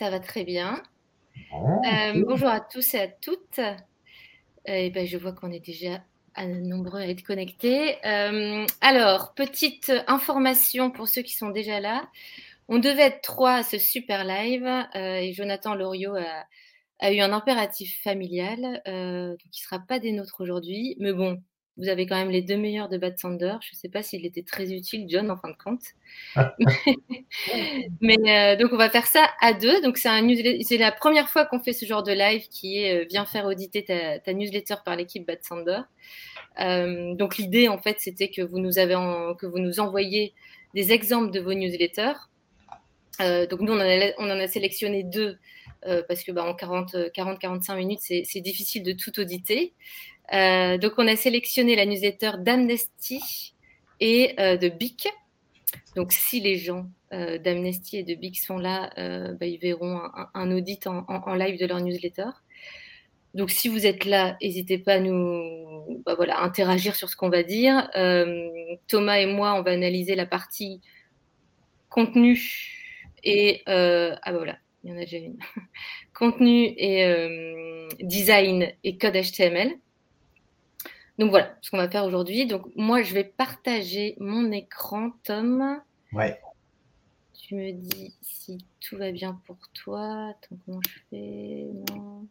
[0.00, 0.82] Ça va très bien.
[1.50, 3.58] Bon, Euh, bonjour à tous et à toutes.
[3.58, 3.74] Euh,
[4.64, 6.02] et ben, je vois qu'on est déjà
[6.34, 7.98] à nombreux à être connectés.
[8.06, 12.08] Euh, alors, petite information pour ceux qui sont déjà là.
[12.68, 16.46] On devait être trois à ce super live euh, et Jonathan Loriot a,
[17.00, 20.96] a eu un impératif familial, donc il ne sera pas des nôtres aujourd'hui.
[20.98, 21.42] Mais bon,
[21.76, 23.54] vous avez quand même les deux meilleurs de Bad Sander.
[23.62, 25.82] Je ne sais pas s'il était très utile, John, en fin de compte.
[28.00, 29.80] Mais euh, donc on va faire ça à deux.
[29.82, 32.78] Donc c'est un newslet- c'est la première fois qu'on fait ce genre de live qui
[32.78, 35.80] est euh, viens faire auditer ta, ta newsletter par l'équipe Bad Sander.
[36.60, 40.34] Euh, donc l'idée en fait c'était que vous nous avez en- que vous nous envoyiez
[40.74, 42.14] des exemples de vos newsletters.
[43.18, 45.36] Donc nous on en a, on en a sélectionné deux
[45.86, 49.74] euh, parce que bah, en 40-45 minutes c'est c'est difficile de tout auditer.
[50.32, 53.54] Euh, donc on a sélectionné la newsletter d'Amnesty
[53.98, 55.08] et euh, de BIC.
[55.96, 60.00] Donc si les gens euh, d'Amnesty et de BIC sont là, bah, ils verront
[60.34, 62.30] un, audit en, live de leur newsletter.
[63.34, 67.28] Donc si vous êtes là, n'hésitez pas à nous bah, voilà, interagir sur ce qu'on
[67.28, 67.90] va dire.
[68.88, 70.80] Thomas et moi, on va analyser la partie
[71.88, 72.40] contenu
[73.22, 75.38] et ah bah voilà, il y en a déjà une.
[76.14, 79.76] contenu et design et code HTML.
[81.20, 82.46] Donc voilà ce qu'on va faire aujourd'hui.
[82.46, 85.78] Donc moi, je vais partager mon écran, Tom.
[86.14, 86.40] Ouais,
[87.34, 90.30] Tu me dis si tout va bien pour toi.
[90.30, 91.66] Attends, comment je fais?
[91.90, 92.26] Non.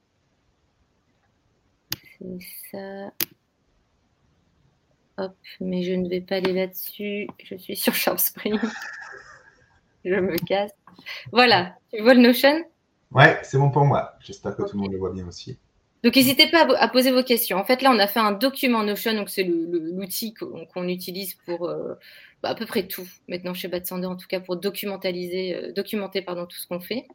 [2.18, 2.40] C'est
[2.72, 3.14] ça.
[5.18, 7.28] Hop, mais je ne vais pas aller là-dessus.
[7.44, 8.58] Je suis sur SharpSpring.
[10.04, 10.72] je me casse.
[11.32, 12.64] Voilà, tu vois le Notion?
[13.12, 14.16] Ouais, c'est bon pour moi.
[14.20, 15.60] J'espère que tout le monde le voit bien aussi.
[16.04, 17.58] Donc, n'hésitez pas à, poser vos questions.
[17.58, 21.68] En fait, là, on a fait un document Notion, donc c'est l'outil qu'on utilise pour
[21.68, 21.96] euh,
[22.42, 26.22] bah, à peu près tout, maintenant chez Batsander, en tout cas pour documentaliser, euh, documenter
[26.22, 27.06] pardon, tout ce qu'on fait.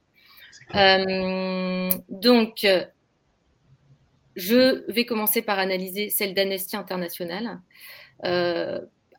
[0.75, 2.67] Euh, donc,
[4.37, 7.61] je vais commencer par analyser celle d'Amnesty International.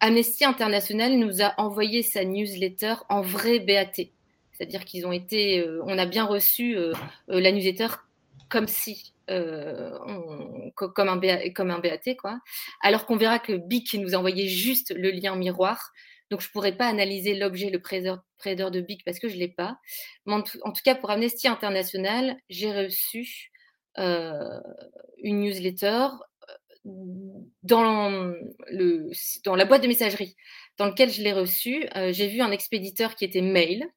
[0.01, 4.09] Amnesty International nous a envoyé sa newsletter en vrai BAT.
[4.51, 6.77] C'est-à-dire qu'ils ont été, on a bien reçu
[7.27, 7.87] la newsletter
[8.49, 9.97] comme si, euh,
[10.75, 12.15] comme, un BAT.
[12.81, 15.91] Alors qu'on verra que BIC nous a envoyé juste le lien miroir.
[16.31, 19.39] Donc, je ne pourrais pas analyser l'objet, le prédeur de BIC parce que je ne
[19.39, 19.77] l'ai pas.
[20.27, 23.51] En tout, cas, pour Amnesty International, j'ai reçu
[23.97, 24.59] euh,
[25.19, 26.07] une newsletter
[26.85, 26.91] euh,
[27.63, 28.33] dans,
[28.67, 29.11] le,
[29.45, 30.35] la boîte de messagerie
[30.77, 31.87] dans lequel je l'ai reçue.
[32.11, 33.87] j'ai vu un expéditeur qui était mail.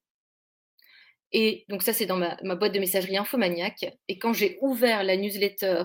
[1.32, 3.98] Et donc ça, c'est dans ma, boîte de messagerie Infomaniac.
[4.08, 5.84] Et quand j'ai ouvert la newsletter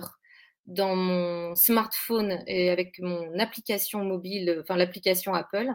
[0.66, 5.70] dans mon smartphone et avec mon application mobile, enfin l'application Apple,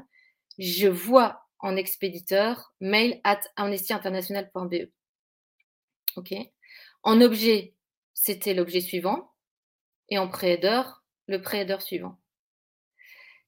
[0.57, 4.89] je vois en expéditeur mail at amnestyinternational.be.
[6.15, 6.33] OK
[7.03, 7.75] En objet,
[8.13, 9.31] c'était l'objet suivant.
[10.11, 10.81] Et en préheader,
[11.27, 12.19] le préheader suivant.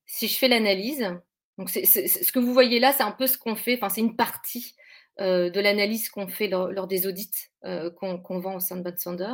[0.06, 1.10] Si je fais l'analyse,
[1.58, 4.16] donc ce que vous voyez là, c'est un peu ce qu'on fait, enfin c'est une
[4.16, 4.76] partie
[5.20, 7.32] de l'analyse qu'on fait lors, des audits
[7.66, 9.34] euh, qu'on, vend au sein de Bad Sander.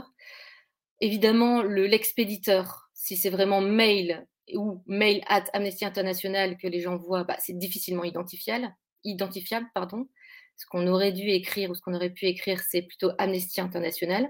[0.99, 6.97] Évidemment, le, l'expéditeur, si c'est vraiment mail ou mail at Amnesty International que les gens
[6.97, 10.07] voient, bah, c'est difficilement identifiable, identifiable pardon.
[10.55, 14.27] Ce qu'on aurait dû écrire ou ce qu'on aurait pu écrire, c'est plutôt Amnesty International.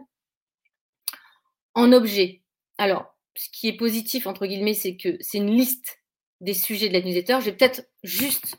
[1.74, 2.42] En objet,
[2.78, 6.02] alors, ce qui est positif, entre guillemets, c'est que c'est une liste
[6.42, 7.38] des sujets de la newsletter.
[7.40, 8.58] Je vais peut-être juste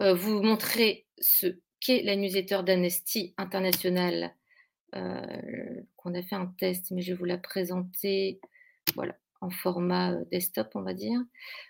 [0.00, 4.34] euh, vous montrer ce qu'est la newsletter d'Amnesty International,
[4.94, 8.40] euh, qu'on a fait un test, mais je vais vous la présenter
[8.94, 11.20] voilà, en format euh, desktop, on va dire.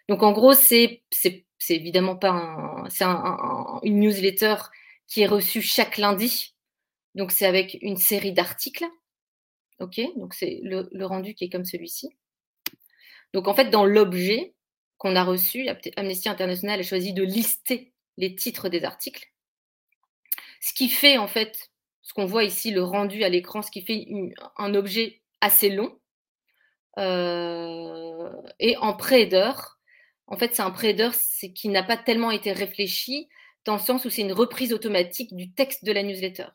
[0.09, 4.57] Donc, en gros, c'est c'est- c'est évidemment pas un, c'est un- un- une newsletter
[5.07, 6.55] qui est reçue chaque lundi.
[7.15, 8.87] Donc c'est avec une série d'articles.
[9.81, 10.01] OK?
[10.17, 12.09] Donc c'est le, le rendu qui est comme celui-ci.
[13.33, 14.55] Donc en fait, dans l'objet
[14.99, 19.32] qu'on a reçu, Amnesty International a choisi de lister les titres des articles.
[20.63, 21.73] Ce qui fait en fait,
[22.03, 24.07] ce qu'on voit ici, le rendu à l'écran, ce qui fait
[24.57, 25.99] un objet assez long.
[26.99, 28.31] Euh,
[28.61, 29.53] et en pré-header,
[30.29, 31.11] en fait, c'est un pré-header
[31.55, 33.29] qui n'a pas tellement été réfléchi
[33.65, 36.47] dans le sens où c'est une reprise automatique du texte de la newsletter.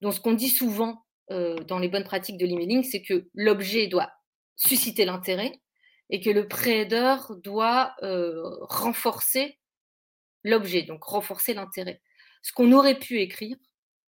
[0.00, 3.86] Donc, ce qu'on dit souvent euh, dans les bonnes pratiques de l'emailing, c'est que l'objet
[3.86, 4.12] doit
[4.56, 5.52] susciter l'intérêt
[6.08, 9.58] et que le pré-header doit euh, renforcer
[10.42, 12.00] l'objet, donc renforcer l'intérêt.
[12.42, 13.56] Ce qu'on aurait pu écrire,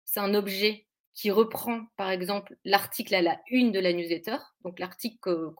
[0.04, 4.78] c'est un objet qui reprend, par exemple, l'article à la une de la newsletter, donc
[4.78, 5.52] l'article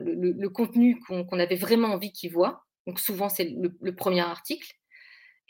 [0.00, 2.64] le, contenu qu'on avait vraiment envie qu'il voit.
[2.86, 4.72] Donc souvent c'est le, premier article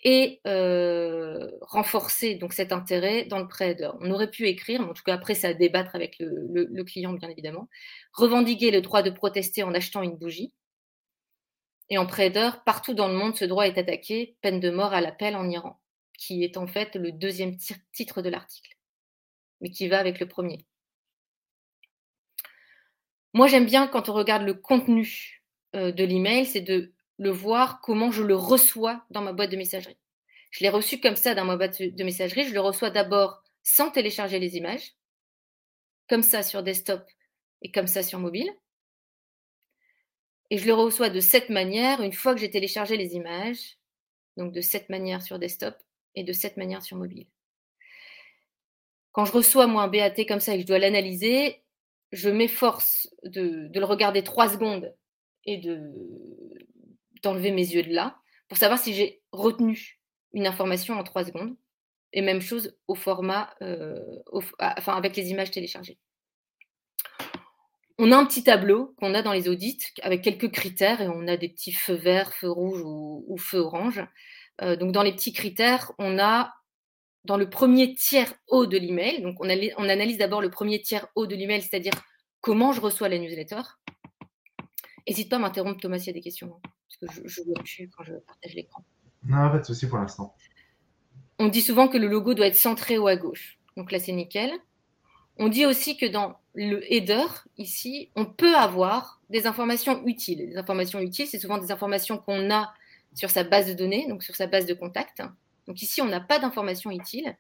[0.04, 5.02] et euh, renforcer donc cet intérêt dans le pré On aurait pu écrire, en tout
[5.04, 7.68] cas après ça à débattre avec le, client bien évidemment,
[8.12, 10.52] revendiquer le droit de protester en achetant une bougie.
[11.92, 12.32] Et en pré
[12.64, 15.78] partout dans le monde, ce droit est attaqué, peine de mort à l'appel en Iran,
[16.16, 17.58] qui est en fait le deuxième
[17.92, 18.78] titre de l'article,
[19.60, 20.64] mais qui va avec le premier.
[23.34, 25.44] Moi, j'aime bien quand on regarde le contenu
[25.76, 29.58] euh, de l'email, c'est de le voir comment je le reçois dans ma boîte de
[29.58, 29.98] messagerie.
[30.50, 32.44] Je l'ai reçu comme ça dans ma boîte de messagerie.
[32.44, 34.94] Je le reçois d'abord sans télécharger les images,
[36.08, 37.06] comme ça sur desktop
[37.60, 38.50] et comme ça sur mobile.
[40.52, 43.78] Et je le reçois de cette manière une fois que j'ai téléchargé les images,
[44.36, 45.74] donc de cette manière sur desktop
[46.14, 47.26] et de cette manière sur mobile.
[49.12, 51.64] Quand je reçois moi un BAT comme ça et que je dois l'analyser,
[52.12, 54.94] je m'efforce de, le regarder trois secondes
[55.46, 55.56] et
[57.22, 58.18] d'enlever mes yeux de là
[58.48, 60.02] pour savoir si j'ai retenu
[60.34, 61.56] une information en trois secondes.
[62.12, 64.18] Et même chose au format, euh,
[64.58, 65.96] avec les images téléchargées.
[68.04, 71.28] On a un petit tableau qu'on a dans les audits avec quelques critères et on
[71.28, 74.04] a des petits feux verts, feux rouges ou, feux orange.
[74.60, 76.52] Euh, donc dans les petits critères, on a
[77.24, 81.28] dans le premier tiers haut de l'email, donc on, analyse d'abord le premier tiers haut
[81.28, 81.92] de l'email, c'est-à-dire
[82.40, 83.62] comment je reçois la newsletter.
[85.06, 87.46] N'hésite pas à m'interrompre, Thomas, s'il y a des questions, hein, parce que je ne
[87.46, 88.84] vois plus quand je partage l'écran.
[89.22, 90.34] Non, pas de souci pour l'instant.
[91.38, 93.60] On dit souvent que le logo doit être centré ou à gauche.
[93.76, 94.50] Donc là, c'est nickel.
[95.44, 97.26] On dit aussi que dans le header,
[97.58, 100.38] ici, on peut avoir des informations utiles.
[100.38, 102.72] Les informations utiles, c'est souvent des informations qu'on a
[103.12, 105.20] sur sa base de données, donc sur sa base de contact.
[105.66, 107.36] Donc ici, on n'a pas d'informations utiles.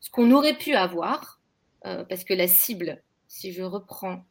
[0.00, 1.42] Ce qu'on aurait pu avoir,
[1.84, 4.24] euh, parce que la cible, si je reprends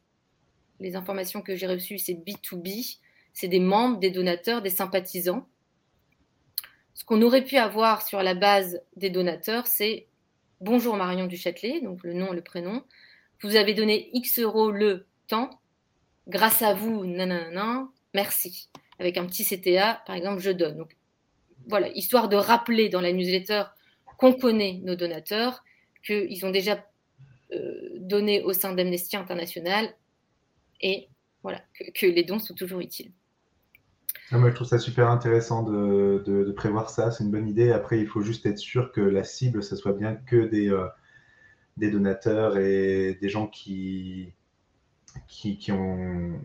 [0.80, 2.98] les informations que j'ai reçues, c'est B2B,
[3.34, 5.46] c'est des membres, des donateurs, des sympathisants.
[6.94, 10.08] Ce qu'on aurait pu avoir sur la base des donateurs, c'est
[10.62, 12.84] Bonjour Marion Duchâtelet, donc le nom, le prénom.
[13.42, 15.50] Vous avez donné X euros le temps.
[16.28, 18.68] Grâce à vous, nanana, merci.
[19.00, 20.76] Avec un petit CTA, par exemple, je donne.
[20.76, 20.96] Donc,
[21.68, 23.64] voilà, histoire de rappeler dans la newsletter
[24.18, 25.64] qu'on connaît nos donateurs,
[26.04, 26.84] qu'ils ont déjà
[27.52, 29.92] euh, donné au sein d'Amnesty International
[30.80, 31.08] et
[31.42, 31.60] voilà,
[31.94, 33.10] que, les dons sont toujours utiles.
[34.30, 37.72] Ah, moi, je trouve ça super intéressant de, prévoir ça, c'est une bonne idée.
[37.72, 40.86] Après, il faut juste être sûr que la cible, ce soit bien que des, euh,
[41.76, 44.32] des donateurs et des gens qui,
[45.28, 46.38] qui, qui ont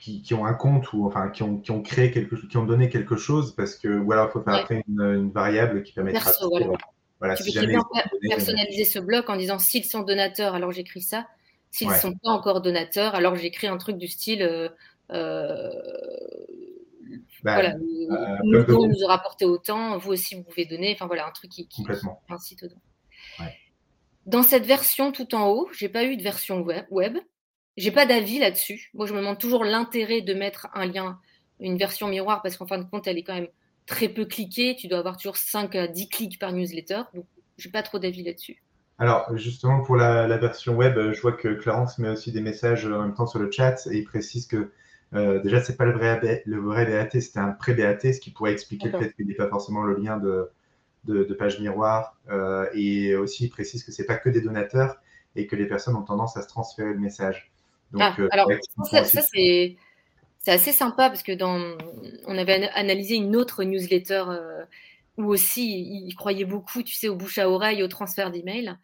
[0.00, 2.64] qui, ont un compte ou enfin qui ont, qui ont créé quelque chose, qui ont
[2.64, 6.76] donné quelque chose parce que voilà, il faut faire après une, variable qui permettra de
[7.18, 7.36] voilà.
[7.36, 7.82] tu peux bien
[8.22, 11.26] personnaliser ce bloc en disant s'ils sont donateurs, alors j'écris ça.
[11.70, 14.68] S'ils ne sont pas encore donateurs, alors j'écris un truc du style euh,
[15.12, 15.70] euh
[17.42, 20.92] bah, voilà, euh, nous, nous a rapporté autant, vous aussi vous pouvez donner.
[20.94, 21.84] Enfin voilà, un truc qui, qui,
[22.28, 22.64] incite
[24.26, 26.84] Dans cette version tout en haut, j'ai pas eu de version web.
[26.90, 27.16] web.
[27.76, 28.90] J'ai pas d'avis là-dessus.
[28.94, 31.18] Moi, je me demande toujours l'intérêt de mettre un lien,
[31.60, 33.48] une version miroir, parce qu'en fin de compte, elle est quand même
[33.86, 34.76] très peu cliquée.
[34.76, 37.02] Tu dois avoir toujours 5 à 10 clics par newsletter.
[37.14, 37.24] Donc,
[37.56, 38.62] j'ai pas trop d'avis là-dessus.
[38.98, 43.00] Alors, justement, pour la, version web, je vois que Clarence met aussi des messages en
[43.00, 44.70] même temps sur le chat et il précise que
[45.14, 48.52] euh, déjà, c'est pas le vrai, le vrai BAT, c'était un pré-BAT, ce qui pourrait
[48.52, 50.50] expliquer le fait qu'il n'y ait pas forcément le lien de,
[51.04, 52.16] de, page miroir.
[52.30, 54.96] Euh, et aussi, il précise que c'est pas que des donateurs
[55.36, 57.50] et que les personnes ont tendance à se transférer le message.
[57.98, 58.48] Ah, euh, alors,
[58.90, 59.76] ça, c'est
[60.46, 61.76] assez sympa parce que dans,
[62.26, 64.64] on avait analysé une autre newsletter euh,
[65.16, 68.76] où aussi ils croyaient beaucoup, tu sais, au bouche à oreille, au transfert d'email.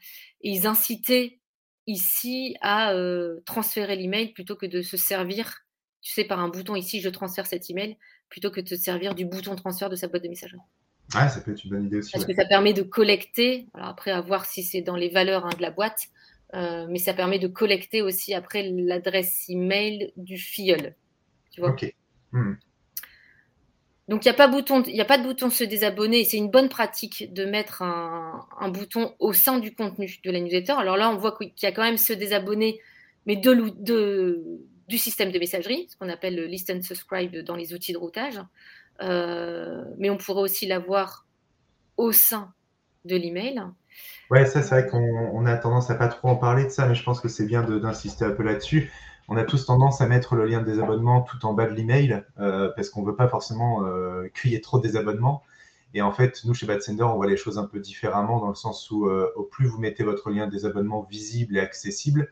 [0.43, 1.39] Et ils incitaient
[1.87, 5.61] ici à euh, transférer l'email plutôt que de se servir,
[6.03, 7.97] tu sais, par un bouton ici, je transfère cet email,
[8.29, 10.61] plutôt que de se servir du bouton transfert de sa boîte de messagerie.
[11.15, 12.13] Ah, ça peut être une bonne idée aussi.
[12.13, 15.47] Parce que ça permet de collecter, alors après à voir si c'est dans les valeurs
[15.47, 16.09] hein, de la boîte,
[16.55, 20.95] euh, mais ça permet de collecter aussi après l'adresse email du filleul.
[21.51, 21.95] Tu vois ok.
[22.33, 22.55] Hmm.
[24.09, 26.25] Donc il n'y a, pas bouton, a pas de bouton se désabonner.
[26.25, 30.75] C'est une bonne pratique de mettre un, bouton au sein du contenu de la newsletter.
[30.79, 32.81] Alors là, on voit qu'il y a quand même se désabonner,
[33.27, 34.45] mais de, de,
[34.87, 37.99] du système de messagerie, ce qu'on appelle le list and subscribe dans les outils de
[37.99, 38.39] routage.
[39.03, 41.27] Euh, mais on pourrait aussi l'avoir
[41.97, 42.53] au sein
[43.05, 43.63] de l'email.
[44.31, 46.95] Ouais, ça c'est vrai qu'on a tendance à pas trop en parler de ça, mais
[46.95, 48.91] je pense que c'est bien d'insister un peu là-dessus.
[49.29, 52.23] On a tous tendance à mettre le lien de désabonnement tout en bas de l'email
[52.39, 54.29] euh, parce qu'on ne veut pas forcément euh,
[54.63, 55.43] trop de désabonnements.
[55.95, 58.49] Et en fait, nous chez Bad Sender, on voit les choses un peu différemment dans
[58.49, 62.31] le sens où euh, au plus vous mettez votre lien de désabonnement visible et accessible,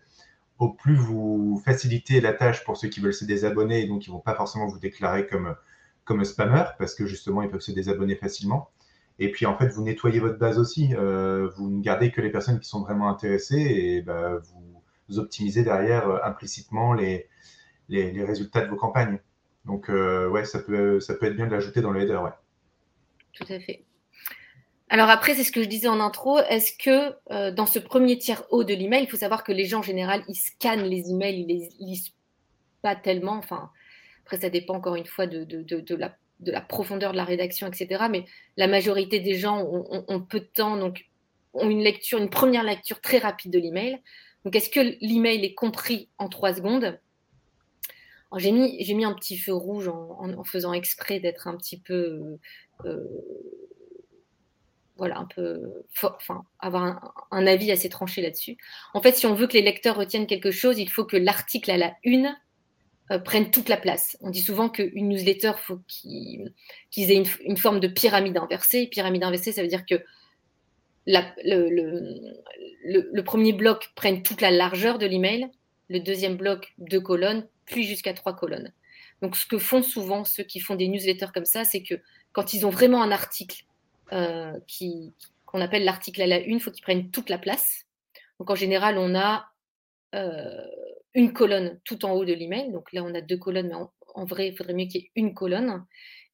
[0.59, 4.11] au plus vous facilitez la tâche pour ceux qui veulent se désabonner et donc ils
[4.11, 5.55] ne vont pas forcément vous déclarer comme,
[6.05, 8.71] comme spammer parce que justement ils peuvent se désabonner facilement.
[9.19, 10.95] Et puis en fait, vous nettoyez votre base aussi.
[10.95, 14.41] Euh, vous ne gardez que les personnes qui sont vraiment intéressées et bah,
[15.09, 17.29] vous optimisez derrière euh, implicitement les,
[17.89, 19.21] les, résultats de vos campagnes.
[19.65, 22.17] Donc euh, ouais, ça peut, ça peut être bien de l'ajouter dans le header.
[22.17, 22.33] Ouais.
[23.33, 23.85] Tout à fait.
[24.91, 26.39] Alors après, c'est ce que je disais en intro.
[26.41, 29.79] Est-ce que dans ce premier tiers haut de l'email, il faut savoir que les gens
[29.79, 32.13] en général, ils scannent les emails, ils les lisent
[32.83, 33.33] pas tellement.
[33.39, 33.71] Enfin,
[34.25, 35.47] après, ça dépend encore une fois de,
[35.97, 38.05] la de la profondeur de la rédaction, etc.
[38.11, 38.25] Mais
[38.57, 41.07] la majorité des gens ont, peu de temps, donc
[41.53, 44.01] ont une lecture, une première lecture très rapide de l'email.
[44.45, 46.99] Donc, est-ce que l'email est compris en trois secondes?
[48.37, 52.39] J'ai mis, un petit feu rouge en, faisant exprès d'être un petit peu,
[52.85, 53.07] euh,
[54.97, 58.57] voilà, un peu, enfin, avoir un, avis assez tranché là-dessus.
[58.93, 61.71] En fait, si on veut que les lecteurs retiennent quelque chose, il faut que l'article
[61.71, 62.35] à la une
[63.11, 64.17] euh, prennent toute la place.
[64.23, 66.53] On dit souvent qu'une newsletter, faut qu'ils
[66.97, 68.87] aient une, forme de pyramide inversée.
[68.87, 70.03] Pyramide inversée, ça veut dire que
[71.07, 71.21] le,
[73.21, 75.51] premier bloc prenne toute la largeur de l'email,
[75.91, 78.73] le deuxième bloc deux colonnes, puis jusqu'à trois colonnes.
[79.21, 81.97] Donc, ce que font souvent ceux qui font des newsletters comme ça, c'est que
[82.33, 83.65] quand ils ont vraiment un article
[84.13, 84.59] euh,
[85.45, 87.85] qu'on appelle l'article à la une, il faut qu'ils prennent toute la place.
[88.39, 89.47] Donc, en général, on a
[90.15, 90.65] euh,
[91.15, 92.71] une colonne tout en haut de l'email.
[92.73, 93.75] Donc là, on a deux colonnes, mais
[94.15, 95.85] en, vrai, il faudrait mieux qu'il y ait une colonne.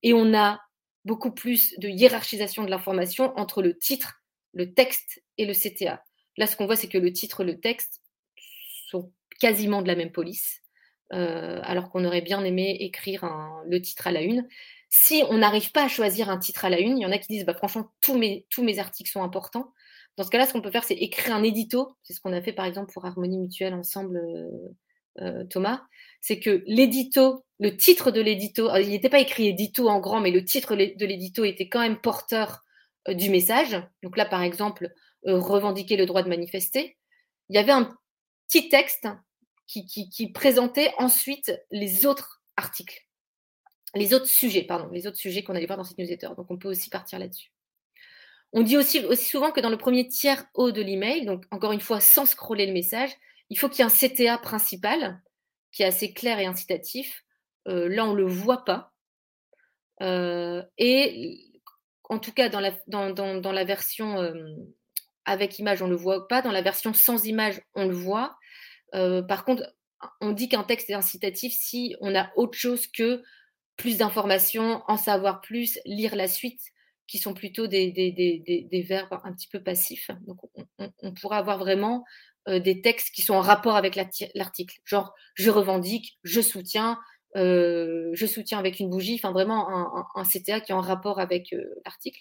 [0.03, 0.61] Et on a
[1.05, 4.23] beaucoup plus de hiérarchisation de l'information entre le titre,
[4.53, 6.03] le texte et le CTA.
[6.37, 8.01] Là, ce qu'on voit, c'est que le titre et le texte
[8.89, 10.63] sont quasiment de la même police,
[11.13, 13.25] euh, alors qu'on aurait bien aimé écrire
[13.67, 14.49] le titre à la une.
[14.89, 17.19] Si on n'arrive pas à choisir un titre à la une, il y en a
[17.19, 19.73] qui disent bah, franchement, tous mes, tous mes articles sont importants.
[20.17, 21.97] Dans ce cas-là, ce qu'on peut faire, c'est écrire un édito.
[22.02, 25.83] C'est ce qu'on a fait par exemple pour Harmonie Mutuelle ensemble, euh, euh, Thomas.
[26.21, 30.31] C'est que l'édito, le titre de l'édito, il n'était pas écrit édito en grand, mais
[30.31, 32.64] le titre de l'édito était quand même porteur
[33.09, 33.81] euh, du message.
[34.02, 34.93] Donc là, par exemple,
[35.25, 36.97] revendiquer le droit de manifester.
[37.49, 37.90] Il y avait un
[38.49, 39.07] petit texte
[39.67, 43.07] qui, qui présentait ensuite les autres articles,
[43.95, 46.31] les autres sujets, pardon, les autres sujets qu'on allait voir dans cette newsletter.
[46.37, 47.50] Donc on peut aussi partir là-dessus.
[48.52, 51.80] On dit aussi, souvent que dans le premier tiers haut de l'email, donc encore une
[51.80, 53.11] fois sans scroller le message,
[53.49, 55.21] il faut qu'il y ait un CTA principal
[55.73, 57.25] qui est assez clair et incitatif.
[57.69, 58.92] Euh, là, on ne le voit pas.
[60.02, 61.38] Euh, et
[62.09, 64.35] en tout cas, dans la, dans, la version euh,
[65.25, 66.42] avec image, on ne le voit pas.
[66.42, 68.37] Dans la version sans image, on le voit.
[68.92, 69.62] par contre,
[70.21, 73.23] on dit qu'un texte est incitatif si on a autre chose que
[73.76, 76.61] plus d'informations, en savoir plus, lire la suite
[77.11, 80.12] qui sont plutôt des, des, verbes un petit peu passifs.
[80.29, 80.38] Donc,
[80.79, 82.05] on, pourra avoir vraiment
[82.47, 83.99] euh, des textes qui sont en rapport avec
[84.37, 84.79] l'article.
[84.85, 87.00] Genre, je revendique, je soutiens,
[87.37, 91.52] euh, je soutiens avec une bougie, enfin vraiment un, CTA qui est en rapport avec
[91.52, 92.21] euh, l'article.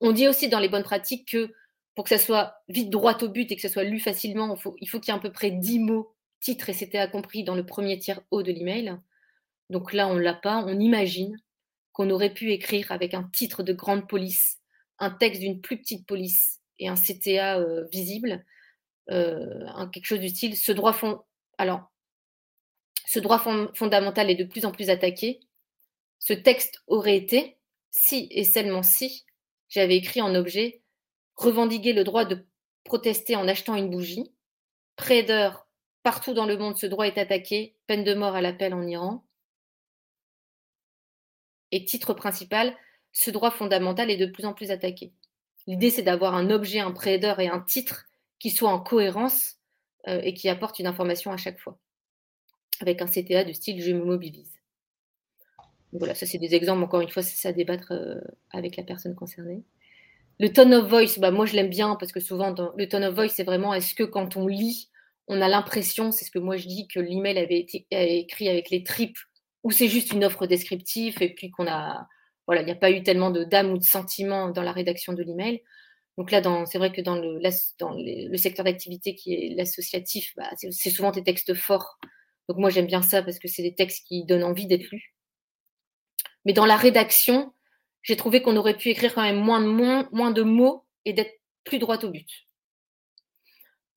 [0.00, 1.52] On dit aussi dans les bonnes pratiques que
[1.96, 4.60] pour que ça soit vite droit au but et que ça soit lu facilement, il
[4.60, 7.42] faut, il faut qu'il y ait à peu près 10 mots, titre et CTA compris
[7.42, 8.98] dans le premier tiers haut de l'email.
[9.68, 11.36] Donc là, on ne l'a pas, on imagine
[11.92, 14.58] qu'on aurait pu écrire avec un titre de grande police,
[14.98, 18.44] un texte d'une plus petite police et un CTA euh, visible,
[19.10, 20.94] euh, quelque chose du style ce droit
[23.74, 25.40] fondamental est de plus en plus attaqué.
[26.18, 27.58] Ce texte aurait été,
[27.90, 29.26] si et seulement si,
[29.68, 30.82] j'avais écrit en objet
[31.34, 32.46] revendiquer le droit de
[32.84, 34.32] protester en achetant une bougie.
[34.96, 35.26] Près
[36.02, 39.24] partout dans le monde, ce droit est attaqué, peine de mort à l'appel en Iran
[41.72, 42.76] et titre principal,
[43.12, 45.12] ce droit fondamental est de plus en plus attaqué.
[45.66, 48.06] L'idée, c'est d'avoir un objet, un prédateur et un titre
[48.38, 49.56] qui soient en cohérence
[50.08, 51.78] euh, et qui apportent une information à chaque fois,
[52.80, 54.52] avec un CTA de style je me mobilise.
[55.92, 57.92] voilà, ça c'est des exemples, encore une fois, c'est à débattre
[58.50, 59.62] avec la personne concernée.
[60.40, 63.14] Le tone of voice, bah, moi je l'aime bien parce que souvent, le tone of
[63.14, 64.90] voice, c'est vraiment est-ce que quand on lit,
[65.28, 68.70] on a l'impression, c'est ce que moi je dis, que l'email avait été écrit avec
[68.70, 69.18] les tripes
[69.64, 72.06] ou c'est juste une offre descriptive et puis qu'on a,
[72.46, 75.12] voilà, il n'y a pas eu tellement de d'âme ou de sentiment dans la rédaction
[75.12, 75.62] de l'email.
[76.18, 77.40] Donc là, c'est vrai que dans le,
[77.78, 81.98] dans le secteur d'activité qui est l'associatif, bah, c'est souvent des textes forts.
[82.48, 85.14] Donc moi, j'aime bien ça parce que c'est des textes qui donnent envie d'être lus.
[86.44, 87.54] Mais dans la rédaction,
[88.02, 91.32] j'ai trouvé qu'on aurait pu écrire quand même moins de, moins, de mots et d'être
[91.64, 92.28] plus droit au but.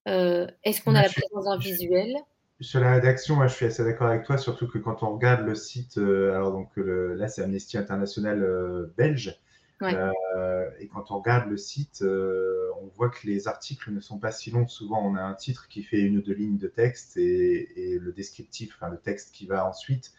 [0.07, 2.15] Euh, est-ce qu'on a la présence d'un visuel?
[2.61, 5.45] Sur la rédaction, moi, je suis assez d'accord avec toi, surtout que quand on regarde
[5.45, 9.37] le site, euh, alors donc là c'est Amnesty International euh, belge,
[9.81, 14.51] et quand on regarde le site, on voit que les articles ne sont pas si
[14.51, 14.67] longs.
[14.67, 18.11] Souvent, on a un titre qui fait une ou deux lignes de texte et, le
[18.13, 20.13] descriptif, enfin le texte qui va ensuite,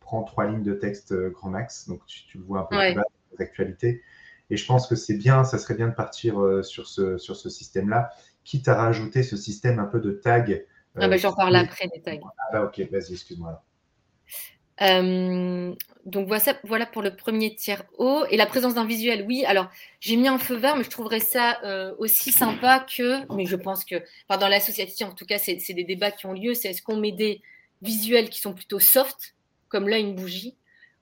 [0.00, 1.88] prend trois lignes de texte grand max.
[1.88, 3.04] Donc tu, le vois un peu plus bas
[3.38, 4.02] actualités.
[4.50, 7.36] Et je pense que c'est bien, ça serait bien de partir euh, sur ce, sur
[7.36, 8.10] ce système-là,
[8.44, 10.64] quitte à rajouter ce système un peu de tag.
[10.98, 12.18] Ah bah, J'en parle après des tags.
[12.38, 13.62] Ah bah ok, vas-y, excuse-moi.
[14.82, 15.74] Euh,
[16.04, 16.28] donc
[16.64, 18.24] voilà, pour le premier tiers haut.
[18.30, 19.44] Et la présence d'un visuel, oui.
[19.44, 23.32] Alors j'ai mis un feu vert, mais je trouverais ça euh, aussi sympa que.
[23.34, 23.96] Mais je pense que,
[24.28, 26.54] enfin, dans l'association, en tout cas, c'est des débats qui ont lieu.
[26.54, 27.40] C'est est-ce qu'on met des
[27.82, 29.34] visuels qui sont plutôt soft,
[29.68, 30.56] comme là une bougie,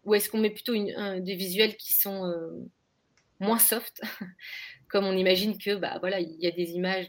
[0.04, 2.50] ou est-ce qu'on met plutôt des visuels qui sont euh,
[3.40, 4.00] moins soft,
[4.88, 7.08] comme on imagine que bah voilà il y a des images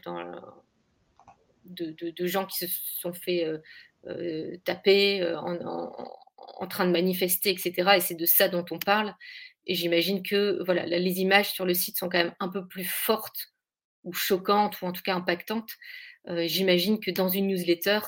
[1.68, 2.66] de, gens qui se
[3.00, 3.58] sont fait euh,
[4.06, 7.92] euh, taper en, train de manifester, etc.
[7.96, 9.14] Et c'est de ça dont on parle.
[9.66, 12.84] Et j'imagine que voilà les images sur le site sont quand même un peu plus
[12.84, 13.52] fortes
[14.04, 15.72] ou choquantes ou en tout cas impactantes.
[16.44, 17.98] j'imagine que dans une newsletter,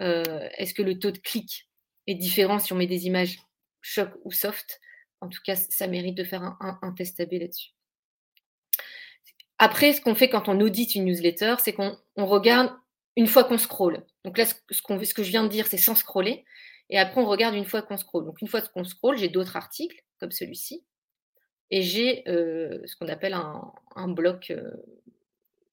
[0.00, 1.68] est-ce que le taux de clic
[2.08, 3.38] est différent si on met des images
[3.80, 4.80] choc ou soft?
[5.20, 7.70] En tout cas, ça mérite de faire un, test AB là-dessus.
[9.58, 12.72] Après, ce qu'on fait quand on audite une newsletter, c'est qu'on regarde
[13.16, 14.04] une fois qu'on scrolle.
[14.24, 16.44] Donc là, ce, que je viens de dire, c'est sans scroller.
[16.90, 18.24] Et après, on regarde une fois qu'on scrolle.
[18.24, 20.84] Donc une fois qu'on scrolle, j'ai d'autres articles, comme celui-ci.
[21.70, 24.70] Et j'ai euh, ce qu'on appelle un, bloc euh,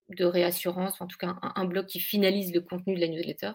[0.10, 3.54] de réassurance, en tout cas un, un, bloc qui finalise le contenu de la newsletter.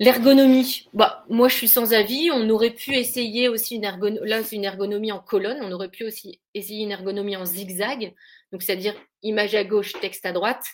[0.00, 2.28] L'ergonomie, bah, moi je suis sans avis.
[2.32, 5.90] On aurait pu essayer aussi une ergonomie, là c'est une ergonomie en colonne, on aurait
[5.90, 8.12] pu aussi essayer une ergonomie en zigzag,
[8.50, 10.64] donc c'est-à-dire image à gauche, texte à droite,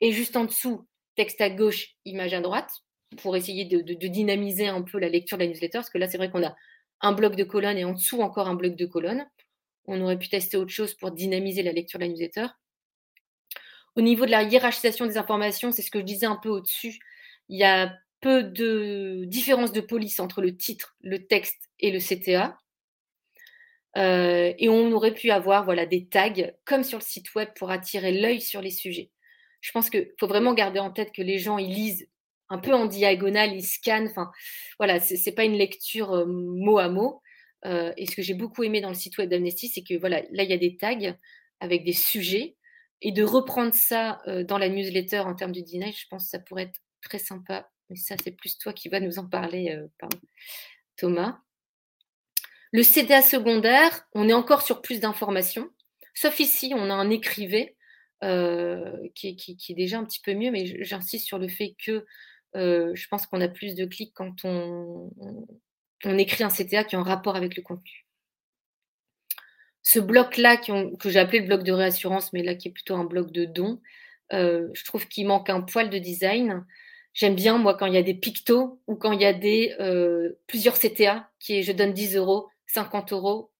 [0.00, 0.86] et juste en dessous,
[1.18, 2.70] texte à gauche, image à droite,
[3.20, 6.16] pour essayer de, dynamiser un peu la lecture de la newsletter, parce que là c'est
[6.16, 6.54] vrai qu'on a
[7.00, 9.26] un bloc de colonne et en dessous encore un bloc de colonne.
[9.86, 12.46] On aurait pu tester autre chose pour dynamiser la lecture de la newsletter.
[13.96, 17.00] Au niveau de la hiérarchisation des informations, c'est ce que je disais un peu au-dessus.
[17.48, 21.98] Il y a peu de différence de police entre le titre, le texte et le
[21.98, 22.56] CTA.
[23.96, 27.72] Euh, et on aurait pu avoir voilà, des tags comme sur le site web pour
[27.72, 29.10] attirer l'œil sur les sujets.
[29.60, 32.08] Je pense qu'il faut vraiment garder en tête que les gens ils lisent
[32.48, 34.08] un peu en diagonale, ils scannent.
[34.08, 34.30] Enfin,
[34.78, 37.20] voilà, c'est pas une lecture euh, mot à mot.
[37.66, 40.22] Euh, et ce que j'ai beaucoup aimé dans le site web d'Amnesty, c'est que voilà,
[40.30, 41.16] là il y a des tags
[41.60, 42.56] avec des sujets
[43.02, 46.38] et de reprendre ça dans la newsletter en termes de dîner, je pense que ça
[46.40, 50.06] pourrait être très sympa mais ça c'est plus toi qui vas nous en parler, euh,
[50.96, 51.38] Thomas.
[52.72, 55.70] Le CDA secondaire, on est encore sur plus d'informations,
[56.14, 57.76] sauf ici, on a un écrivé
[58.24, 59.28] euh, qui,
[59.68, 62.06] est déjà un petit peu mieux, mais j'insiste sur le fait que
[62.56, 65.10] euh, je pense qu'on a plus de clics quand on,
[66.04, 68.06] écrit un CTA qui est en rapport avec le contenu.
[69.82, 73.04] Ce bloc-là, que j'ai appelé le bloc de réassurance, mais là qui est plutôt un
[73.04, 73.80] bloc de dons,
[74.30, 76.64] je trouve qu'il manque un poil de design.
[77.18, 79.74] J'aime bien, moi, quand il y a des pictos ou quand il y a des
[79.80, 83.50] euh, plusieurs CTA, qui est je donne 10 euros, 50 euros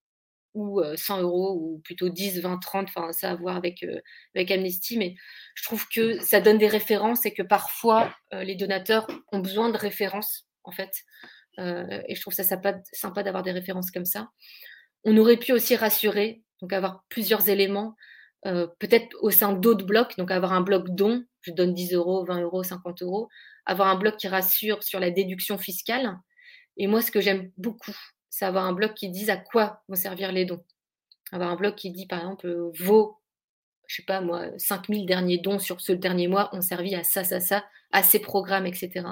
[0.54, 3.82] ou 100 euh, euros, ou plutôt 10, 20, 30, enfin, ça a à voir avec,
[3.82, 4.00] euh,
[4.34, 5.14] avec Amnesty, mais
[5.54, 9.76] je trouve que ça donne des références et que parfois les donateurs ont besoin de
[9.76, 11.04] références, en fait.
[11.58, 14.28] et je trouve ça sympa, sympa d'avoir des références comme ça.
[15.04, 17.94] On aurait pu aussi rassurer, donc avoir plusieurs éléments,
[18.44, 22.42] peut-être au sein d'autres blocs, donc avoir un bloc don je donne 10 euros, 20
[22.42, 23.28] euros, 50 euros,
[23.64, 26.16] avoir un bloc qui rassure sur la déduction fiscale.
[26.76, 27.96] Et moi, ce que j'aime beaucoup,
[28.30, 30.64] c'est avoir un bloc qui dise à quoi vont servir les dons.
[31.32, 33.18] Avoir un bloc qui dit, par exemple, euh, vos,
[33.86, 37.24] je sais pas moi, 5000 derniers dons sur ce dernier mois ont servi à ça,
[37.24, 39.04] ça, ça, à ces programmes, etc.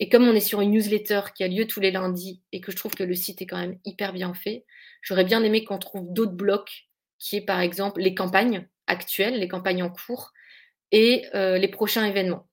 [0.00, 2.72] Et comme on est sur une newsletter qui a lieu tous les lundis et que
[2.72, 4.64] je trouve que le site est quand même hyper bien fait,
[5.02, 6.88] j'aurais bien aimé qu'on trouve d'autres blocs
[7.20, 10.32] qui est par exemple les campagnes actuelles, les campagnes en cours,
[10.92, 12.48] et euh, les prochains événements.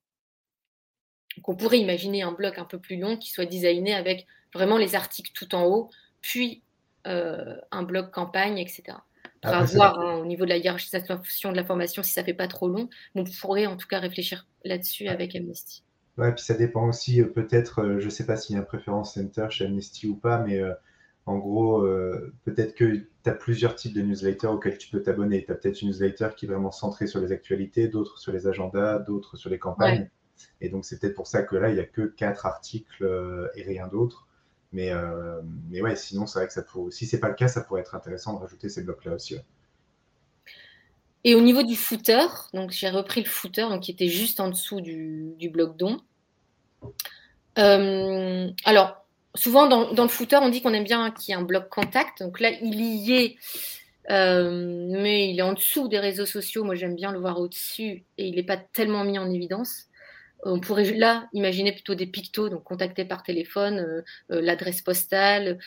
[1.38, 4.76] Donc on pourrait imaginer un bloc un peu plus long qui soit designé avec vraiment
[4.76, 6.62] les articles tout en haut, puis
[7.04, 8.98] un blog campagne, etc.
[9.44, 12.34] On va voir hein, au niveau de la hiérarchisation de la formation si ça fait
[12.34, 12.90] pas trop long.
[13.14, 15.84] Mais on pourrait en tout cas réfléchir là-dessus avec Amnesty.
[16.18, 19.14] Ouais, puis ça dépend aussi peut-être, je ne sais pas s'il y a un préférence
[19.14, 20.60] center chez Amnesty ou pas, mais
[21.28, 22.84] en gros, euh, peut-être que
[23.22, 25.44] tu as plusieurs types de newsletters auxquels tu peux t'abonner.
[25.44, 28.46] Tu as peut-être une newsletter qui est vraiment centrée sur les actualités, d'autres sur les
[28.46, 30.08] agendas, d'autres sur les campagnes.
[30.60, 33.48] Et donc, c'est peut-être pour ça que là, il n'y a que quatre articles euh,
[33.54, 34.26] et rien d'autre.
[34.72, 37.34] Mais, euh, mais ouais, sinon, c'est vrai que ça pourrait, si ce n'est pas le
[37.34, 39.36] cas, ça pourrait être intéressant de rajouter ces blocs-là aussi.
[41.24, 44.48] Et au niveau du footer, donc j'ai repris le footer donc, qui était juste en
[44.48, 46.00] dessous du, du bloc don.
[47.56, 48.98] alors,
[49.38, 52.22] souvent dans, le footer, on dit qu'on aime bien qu'il y ait un bloc contact.
[52.22, 53.36] Donc là, il y est,
[54.10, 56.64] euh, mais il est en dessous des réseaux sociaux.
[56.64, 59.87] Moi, j'aime bien le voir au-dessus et il n'est pas tellement mis en évidence.
[60.44, 65.58] On pourrait là imaginer plutôt des pictos, donc contacter par téléphone, euh, euh, l'adresse postale,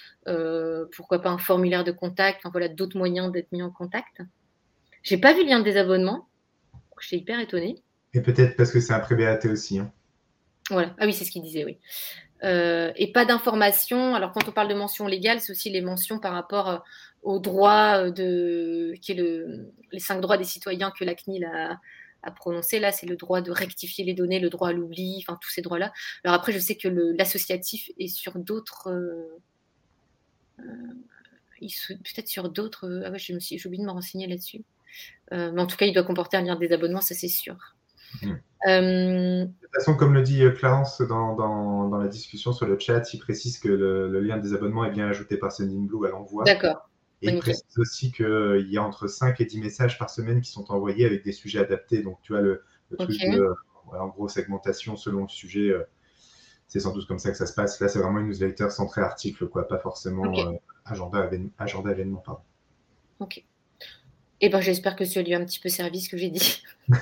[0.95, 4.21] pourquoi pas un formulaire de contact, enfin voilà, d'autres moyens d'être mis en contact.
[5.03, 6.27] J'ai pas vu le lien de désabonnement,
[7.01, 7.81] j'étais hyper étonnée.
[8.13, 9.79] Et peut-être parce que c'est un pré-BAT aussi.
[9.79, 9.91] Hein.
[10.69, 11.77] Voilà, ah oui, c'est ce qu'il disait, oui.
[12.43, 14.15] Euh, et pas d'informations.
[14.15, 16.77] Alors, quand on parle de mentions légales, c'est aussi les mentions par rapport euh,
[17.21, 21.45] aux droits euh, de, qui est le, les cinq droits des citoyens que la CNIL
[21.45, 21.79] a,
[22.23, 22.79] a prononcé.
[22.79, 25.62] Là, c'est le droit de rectifier les données, le droit à l'oubli, enfin, tous ces
[25.62, 25.91] droits-là.
[26.23, 28.89] Alors, après, je sais que l'associatif est sur d'autres.
[30.57, 33.03] Peut-être sur d'autres.
[33.05, 34.63] Ah ouais, j'ai oublié de me renseigner là-dessus.
[35.31, 37.75] mais en tout cas, il doit comporter un lien de désabonnement, ça c'est sûr.
[38.21, 38.31] Mmh.
[38.67, 42.77] Euh, de toute façon, comme le dit euh, Clarence dans, dans, la discussion sur le
[42.77, 46.43] chat, il précise que le, lien de désabonnement est bien ajouté par Sendinblue à l'envoi.
[46.43, 46.89] D'accord.
[47.21, 50.51] Et il précise aussi qu'il y a entre 5 et 10 messages par semaine qui
[50.51, 52.01] sont envoyés avec des sujets adaptés.
[52.01, 52.63] Donc, tu vois, le,
[52.97, 53.53] truc de,
[53.91, 55.84] en gros, segmentation selon le sujet, euh,
[56.67, 57.79] c'est sans doute comme ça que ça se passe.
[57.79, 60.34] Là, c'est vraiment une newsletter centrée article, quoi, pas forcément
[60.86, 61.29] agenda,
[61.60, 62.23] agenda événement.
[62.25, 62.41] Pardon.
[63.19, 63.43] Ok.
[64.43, 66.63] Eh ben, j'espère que ça lui a un petit peu servi ce que j'ai dit.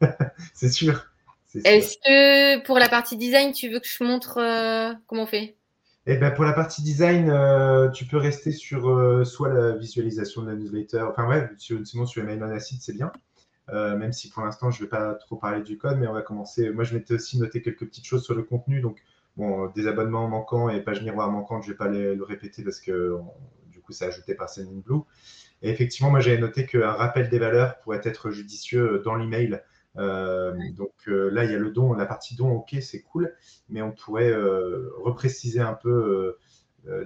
[0.54, 1.06] c'est sûr.
[1.64, 5.56] Est-ce que pour la partie design, tu veux que je montre euh, comment on fait?
[6.10, 10.42] Eh ben, pour la partie design, euh, tu peux rester sur euh, soit la visualisation
[10.42, 13.12] de la newsletter, enfin ouais, sinon sur Email on Acid, c'est bien.
[13.70, 16.22] même si pour l'instant, je ne vais pas trop parler du code, mais on va
[16.22, 16.70] commencer.
[16.70, 18.80] Moi, je m'étais aussi noté quelques petites choses sur le contenu.
[18.80, 19.02] Donc,
[19.36, 22.80] bon, des abonnements manquants et pages miroirs manquantes, je ne vais pas le répéter parce
[22.80, 23.18] que
[23.70, 25.02] du coup, c'est ajouté par Sendinblue.
[25.62, 29.60] Et effectivement, moi, j'avais noté qu'un rappel des valeurs pourrait être judicieux dans l'email.
[29.98, 33.34] Euh, donc euh, là, il y a le don, la partie don, ok, c'est cool,
[33.68, 36.36] mais on pourrait euh, repréciser un peu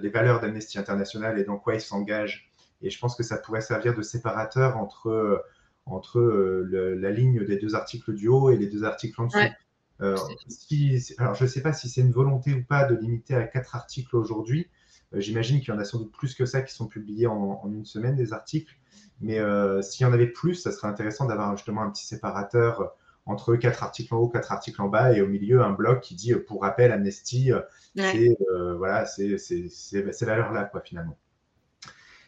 [0.01, 2.49] les valeurs d'Amnesty International et dans quoi ils s'engagent.
[2.81, 5.43] Et je pense que ça pourrait servir de séparateur entre,
[5.85, 9.39] entre la ligne des deux articles du haut et les deux articles en dessous.
[9.99, 13.75] alors, je ne sais pas si c'est une volonté ou pas de limiter à quatre
[13.75, 14.69] articles aujourd'hui.
[15.15, 17.85] J'imagine qu'il y en a sans doute plus que ça qui sont publiés en, une
[17.85, 18.75] semaine, des articles.
[19.21, 22.95] Mais euh, s'il y en avait plus, ça serait intéressant d'avoir justement un petit séparateur
[23.25, 26.15] entre quatre articles en haut, quatre articles en bas, et au milieu un bloc qui
[26.15, 27.61] dit, pour rappel, Amnesty, euh,
[27.95, 31.17] c'est euh, voilà, c'est ces valeurs-là, quoi, finalement.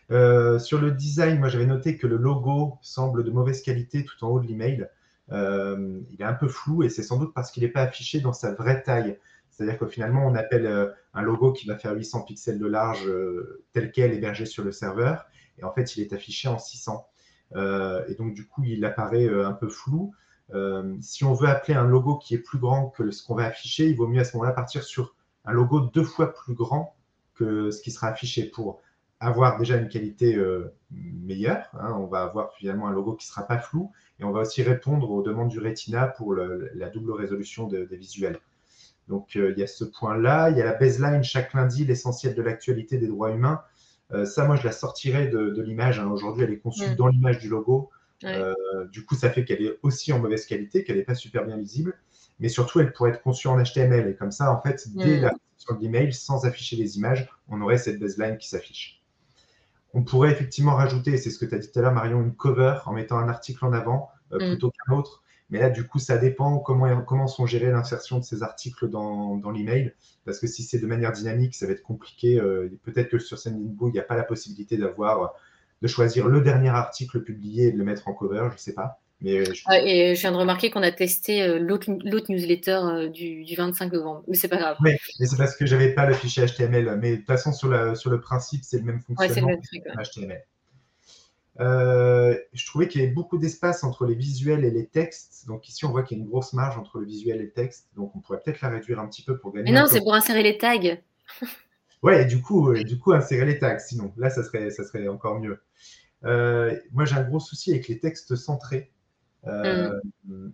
[0.09, 4.29] sur le design, moi j'avais noté que le logo semble de mauvaise qualité tout en
[4.29, 4.87] haut de l'email.
[5.31, 8.33] il est un peu flou et c'est sans doute parce qu'il n'est pas affiché dans
[8.33, 9.17] sa vraie taille.
[9.55, 13.07] C'est-à-dire que finalement, on appelle euh, un logo qui va faire 800 pixels de large
[13.07, 15.27] euh, tel quel hébergé sur le serveur.
[15.57, 17.07] Et en fait, il est affiché en 600.
[17.55, 20.13] Euh, et donc, du coup, il apparaît un peu flou.
[20.99, 23.87] si on veut appeler un logo qui est plus grand que ce qu'on va afficher,
[23.87, 25.15] il vaut mieux à ce moment-là partir sur
[25.45, 26.95] un logo deux fois plus grand
[27.33, 28.81] que ce qui sera affiché pour
[29.21, 30.37] avoir déjà une qualité
[30.91, 31.69] meilleure.
[31.79, 31.93] Hein.
[31.97, 34.63] on va avoir finalement un logo qui ne sera pas flou et on va aussi
[34.63, 38.37] répondre aux demandes du Retina pour la double résolution des visuels.
[39.07, 40.49] Donc euh, il y a ce point-là.
[40.49, 43.61] Il y a la baseline chaque lundi, l'essentiel de l'actualité des droits humains.
[44.11, 45.99] Euh, ça, moi, je la sortirai de, l'image.
[45.99, 46.07] Hein.
[46.07, 47.89] Aujourd'hui, elle est conçue dans l'image du logo.
[48.23, 48.53] Euh,
[48.91, 51.57] du coup, ça fait qu'elle est aussi en mauvaise qualité, qu'elle n'est pas super bien
[51.57, 51.97] lisible.
[52.39, 54.07] Mais surtout, elle pourrait être conçue en HTML.
[54.07, 57.61] Et comme ça, en fait, dès la réception de l'email, sans afficher les images, on
[57.61, 59.01] aurait cette baseline qui s'affiche.
[59.93, 62.35] On pourrait effectivement rajouter, c'est ce que tu as dit tout à l'heure, Marion, une
[62.35, 64.39] cover en mettant un article en avant mm.
[64.39, 65.23] plutôt qu'un autre.
[65.49, 69.37] Mais là, du coup, ça dépend comment, comment sont gérées l'insertion de ces articles dans,
[69.37, 69.93] dans l'email.
[70.25, 72.39] Parce que si c'est de manière dynamique, ça va être compliqué.
[72.39, 75.35] Euh, peut-être que sur Sendinblue, il n'y a pas la possibilité d'avoir,
[75.81, 78.73] de choisir le dernier article publié et de le mettre en cover, je ne sais
[78.73, 78.99] pas.
[79.21, 79.61] Mais euh, je...
[79.67, 81.89] Ah, et je viens de remarquer qu'on a testé euh, l'autre
[82.29, 84.77] newsletter du, du, 25 novembre, mais c'est pas grave.
[84.81, 86.97] Oui, mais c'est parce que j'avais pas le fichier HTML.
[86.99, 89.77] Mais de toute façon, sur, la, sur le principe, c'est le même fonctionnement ouais, c'est
[89.77, 90.43] le même truc, HTML.
[91.59, 95.45] Euh, je trouvais qu'il y avait beaucoup d'espace entre les visuels et les textes.
[95.47, 97.51] Donc ici, on voit qu'il y a une grosse marge entre le visuel et le
[97.51, 97.89] texte.
[97.95, 99.71] Donc on pourrait peut-être la réduire un petit peu pour gagner.
[99.71, 100.97] Mais non, c'est pour insérer les tags.
[102.03, 104.13] Ouais, et du coup, du coup, insérer les tags, sinon.
[104.15, 105.59] Là, ça serait, ça serait encore mieux.
[106.21, 108.91] moi, j'ai un gros souci avec les textes centrés.
[109.43, 110.49] Mm.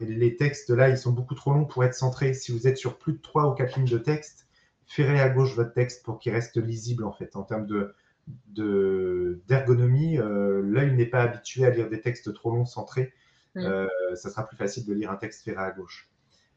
[0.00, 2.32] Les textes là, ils sont beaucoup trop longs pour être centrés.
[2.32, 4.46] Si vous êtes sur plus de 3 ou 4 lignes de texte,
[4.86, 7.36] ferrez à gauche votre texte pour qu'il reste lisible en fait.
[7.36, 7.94] En termes de,
[8.26, 13.12] d'ergonomie, euh, l'œil n'est pas habitué à lire des textes trop longs centrés.
[13.54, 13.60] Mm.
[13.60, 16.10] Euh, ça sera plus facile de lire un texte ferré à gauche.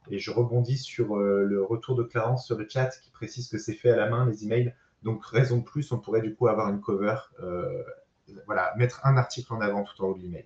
[0.10, 3.58] Et je rebondis sur euh, le retour de Clarence sur le chat qui précise que
[3.58, 4.74] c'est fait à la main, les emails.
[5.04, 7.16] Donc, raison de plus, on pourrait du coup avoir une cover,
[8.46, 10.46] voilà, mettre un article en avant tout en haut de l'email.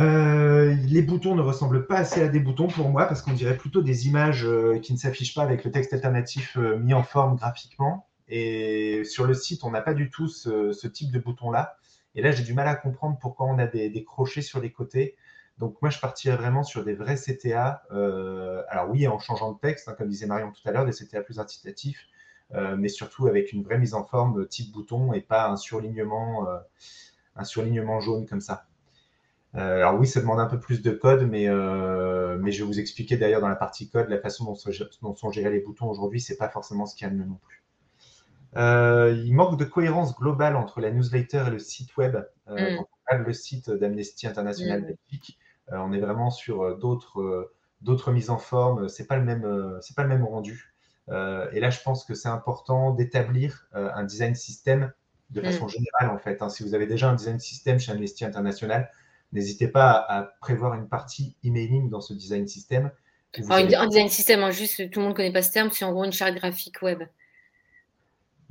[0.00, 3.56] Euh, les boutons ne ressemblent pas assez à des boutons pour moi parce qu'on dirait
[3.56, 7.04] plutôt des images euh, qui ne s'affichent pas avec le texte alternatif euh, mis en
[7.04, 8.08] forme graphiquement.
[8.28, 11.76] Et sur le site, on n'a pas du tout ce, type de bouton-là.
[12.14, 15.16] Et là, j'ai du mal à comprendre pourquoi on a des, crochets sur les côtés.
[15.58, 17.82] Donc moi, je partirais vraiment sur des vrais CTA.
[18.68, 21.22] alors oui, en changeant de texte, hein, comme disait Marion tout à l'heure, des CTA
[21.22, 22.06] plus incitatifs,
[22.76, 26.46] mais surtout avec une vraie mise en forme type bouton et pas un surlignement,
[27.44, 28.66] surlignement jaune comme ça.
[29.56, 32.66] Euh, alors oui, ça demande un peu plus de code, mais, euh, mais je vais
[32.66, 36.20] vous expliquer d'ailleurs dans la partie code la façon dont, sont gérés les boutons aujourd'hui,
[36.20, 37.63] c'est pas forcément ce qu'il y a de mieux non plus.
[38.56, 42.16] Euh, il manque de cohérence globale entre la newsletter et le site web.
[42.46, 42.56] Mm.
[42.56, 44.86] Quand on regarde le site d'Amnesty International mm.
[44.86, 45.38] Belgique,
[45.72, 48.88] on est vraiment sur d'autres d'autres mises en forme.
[48.88, 50.74] C'est pas le même c'est pas le même rendu.
[51.08, 54.92] et là, je pense que c'est important d'établir un design system
[55.30, 55.44] de mm.
[55.44, 56.42] façon générale en fait.
[56.42, 56.48] Hein.
[56.48, 58.90] Si vous avez déjà un design system chez Amnesty International,
[59.34, 62.92] N'hésitez pas à, prévoir une partie emailing dans ce design system.
[63.50, 65.92] Un design system, hein, juste tout le monde ne connaît pas ce terme, c'est en
[65.92, 67.02] gros une charte graphique web.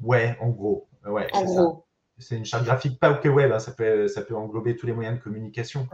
[0.01, 0.87] Ouais, en gros.
[1.05, 1.85] Ouais, en gros.
[2.17, 4.93] C'est une charte graphique, pas OK web, hein, ça, peut, ça peut englober tous les
[4.93, 5.87] moyens de communication.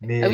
[0.00, 0.28] Mais, ah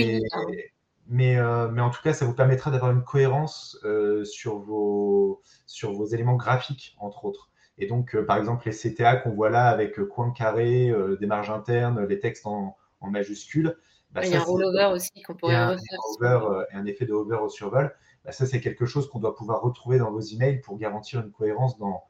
[1.06, 5.42] mais, euh, mais en tout cas, ça vous permettra d'avoir une cohérence euh, sur, vos,
[5.66, 7.50] sur vos éléments graphiques, entre autres.
[7.76, 11.50] Et donc, euh, par exemple, les CTA qu'on voit là avec coin carré, des marges
[11.50, 13.76] internes, les textes en, en majuscule.
[14.12, 16.66] Bah, il y a un rollover aussi qu'on pourrait refaire.
[16.70, 17.94] Et un effet de hover au survol.
[18.24, 21.32] Bah, ça, c'est quelque chose qu'on doit pouvoir retrouver dans vos emails pour garantir une
[21.32, 22.04] cohérence dans,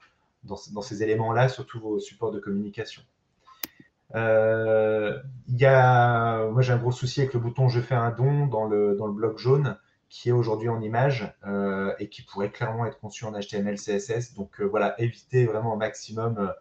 [0.44, 3.02] dans, ces éléments-là, sur tous vos supports de communication.
[4.14, 8.46] Euh, y a, moi, j'ai un gros souci avec le bouton Je fais un don
[8.46, 9.76] dans le, dans le bloc jaune
[10.09, 14.35] qui est aujourd'hui en image euh, et qui pourrait clairement être conçu en HTML, CSS.
[14.35, 16.52] Donc euh, voilà, évitez vraiment au maximum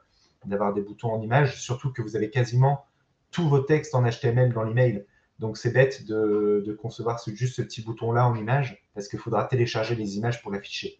[0.45, 2.85] d'avoir des boutons en image, surtout que vous avez quasiment
[3.31, 5.05] tous vos textes en HTML dans l'email.
[5.39, 9.95] Donc c'est bête de, concevoir juste ce petit bouton-là en image parce qu'il faudra télécharger
[9.95, 10.99] les images pour l'afficher.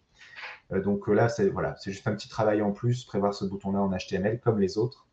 [0.72, 3.90] Euh, donc là, c'est voilà, juste un petit travail en plus, prévoir ce bouton-là en
[3.90, 5.06] HTML comme les autres.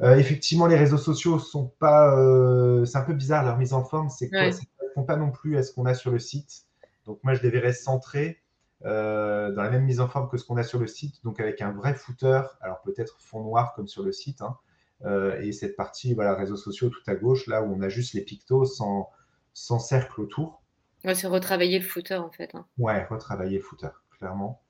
[0.00, 2.16] Euh, effectivement, les réseaux sociaux sont pas.
[2.16, 4.08] Euh, c'est un peu bizarre leur mise en forme.
[4.08, 4.50] C'est quoi?
[4.52, 6.64] Ça ne répond pas non plus à ce qu'on a sur le site.
[7.06, 8.42] Donc moi, je les verrais centrés
[8.82, 11.60] dans la même mise en forme que ce qu'on a sur le site, donc avec
[11.60, 12.40] un vrai footer.
[12.62, 14.40] Alors peut-être fond noir comme sur le site.
[14.40, 14.56] Hein,
[15.04, 18.14] euh, et cette partie, voilà, réseaux sociaux tout à gauche, là où on a juste
[18.14, 19.10] les pictos sans,
[19.54, 20.62] sans cercle autour.
[21.04, 22.54] Ouais, c'est retravailler le footer en fait.
[22.54, 22.66] Hein.
[22.78, 23.88] Ouais, retravailler le footer,
[24.20, 24.62] clairement.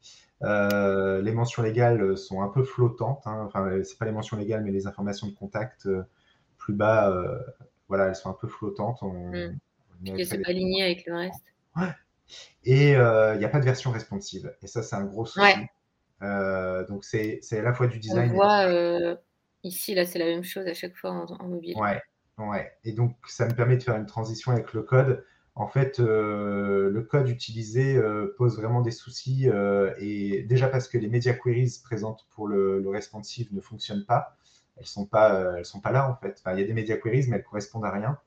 [0.42, 3.26] Euh, les mentions légales sont un peu flottantes.
[3.26, 3.42] Hein.
[3.46, 6.02] Enfin, c'est pas les mentions légales, mais les informations de contact euh,
[6.56, 7.12] plus bas,
[7.88, 9.02] voilà, elles sont un peu flottantes.
[9.02, 10.24] On, mm.
[10.24, 11.44] c'est pas aligné avec le reste.
[11.76, 11.92] Ouais.
[12.64, 14.54] Et il n'y a pas de version responsive.
[14.62, 15.46] Et ça, c'est un gros souci.
[16.20, 18.30] donc, c'est à la fois du design.
[18.30, 19.18] On voit,
[19.62, 21.76] Ici, là, c'est la même chose à chaque fois en, mobile.
[21.76, 22.00] Ouais,
[22.38, 22.72] ouais.
[22.84, 25.24] Et donc, ça me permet de faire une transition avec le code.
[25.54, 29.48] En fait, euh, le code utilisé euh, pose vraiment des soucis.
[29.48, 34.36] Euh, et déjà parce que les media queries présentes pour le, responsive ne fonctionnent pas.
[34.76, 36.42] Elles ne sont, pas, elles sont pas là, en fait.
[36.46, 38.18] il y a des media queries, mais elles correspondent à rien.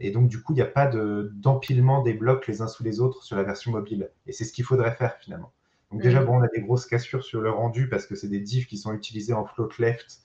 [0.00, 2.98] Et donc, du coup, il n'y a pas d'empilement des blocs les uns sous les
[2.98, 4.10] autres sur la version mobile.
[4.26, 5.52] Et c'est ce qu'il faudrait faire finalement.
[5.92, 6.24] Donc, déjà, mm.
[6.24, 8.76] bon, on a des grosses cassures sur le rendu parce que c'est des divs qui
[8.76, 10.24] sont utilisés en float left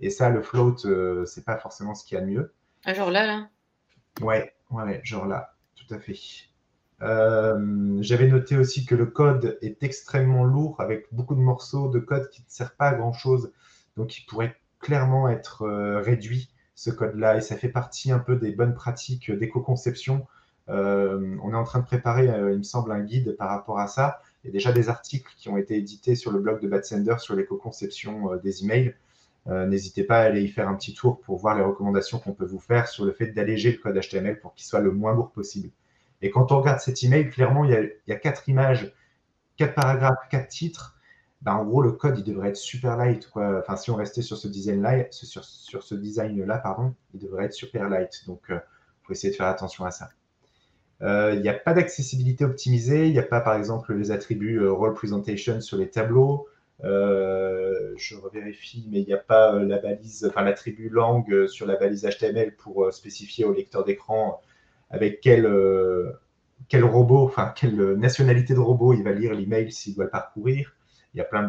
[0.00, 2.54] et ça, le float, euh, c'est pas forcément ce qu'il y a de mieux.
[2.84, 3.48] Ah, genre là, là?
[4.22, 5.54] Ouais, ouais, genre là,
[5.86, 6.16] tout à fait.
[7.02, 11.98] Euh, j'avais noté aussi que le code est extrêmement lourd avec beaucoup de morceaux de
[11.98, 13.52] code qui ne servent pas à grand chose.
[13.96, 17.36] Donc, il pourrait clairement être euh, réduit, ce code-là.
[17.36, 20.26] Et ça fait partie un peu des bonnes pratiques d'éco-conception.
[20.68, 24.20] on est en train de préparer, il me semble, un guide par rapport à ça.
[24.42, 27.16] Il y a déjà des articles qui ont été édités sur le blog de Batsender
[27.18, 28.94] sur l'éco-conception des emails.
[29.50, 32.32] Euh, n'hésitez pas à aller y faire un petit tour pour voir les recommandations qu'on
[32.32, 35.12] peut vous faire sur le fait d'alléger le code HTML pour qu'il soit le moins
[35.12, 35.70] lourd possible.
[36.22, 38.92] Et quand on regarde cet email, clairement, il y a, quatre images,
[39.56, 40.96] quatre paragraphes, quatre titres.
[41.42, 43.28] Ben, en gros, le code, il devrait être super light.
[43.34, 47.54] Enfin, si on restait sur ce design-là, sur, sur, ce design-là, pardon, il devrait être
[47.54, 48.22] super light.
[48.26, 48.58] Donc, il euh,
[49.02, 50.10] faut essayer de faire attention à ça.
[51.00, 53.06] Euh, il n'y a pas d'accessibilité optimisée.
[53.06, 56.46] Il n'y a pas, par exemple, les attributs Role Presentation sur les tableaux.
[56.82, 62.06] Je revérifie, mais il n'y a pas la balise, enfin l'attribut langue sur la balise
[62.06, 64.40] HTML pour spécifier au lecteur d'écran
[64.90, 65.46] avec quel,
[66.68, 70.74] quel robot, enfin quelle nationalité de robot il va lire l'email s'il doit le parcourir.
[71.14, 71.42] Il y a plein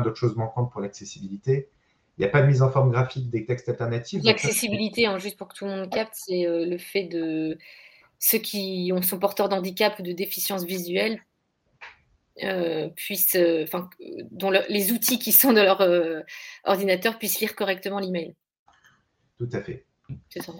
[0.00, 1.68] d'autres choses manquantes pour l'accessibilité.
[2.18, 4.24] Il n'y a pas de mise en forme graphique des textes alternatifs.
[4.24, 7.56] L'accessibilité, hein, juste pour que tout le monde capte, c'est euh, le fait de
[8.18, 11.20] ceux qui ont, sont porteurs d'handicap ou de déficience visuelle
[12.44, 13.88] euh, puissent, euh, enfin,
[14.30, 15.80] dont les outils qui sont de leur
[16.64, 18.34] ordinateur puissent lire correctement l'email.
[19.38, 19.84] Tout à fait.
[20.30, 20.52] C'est ça.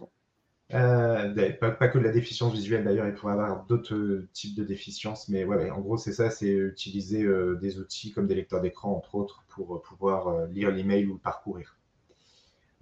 [0.75, 4.65] Euh, pas, que de la déficience visuelle d'ailleurs, il pourrait y avoir d'autres types de
[4.65, 8.61] déficiences, mais ouais, en gros c'est ça, c'est utiliser euh, des outils comme des lecteurs
[8.61, 11.79] d'écran entre autres pour euh, pouvoir lire l'email ou le parcourir.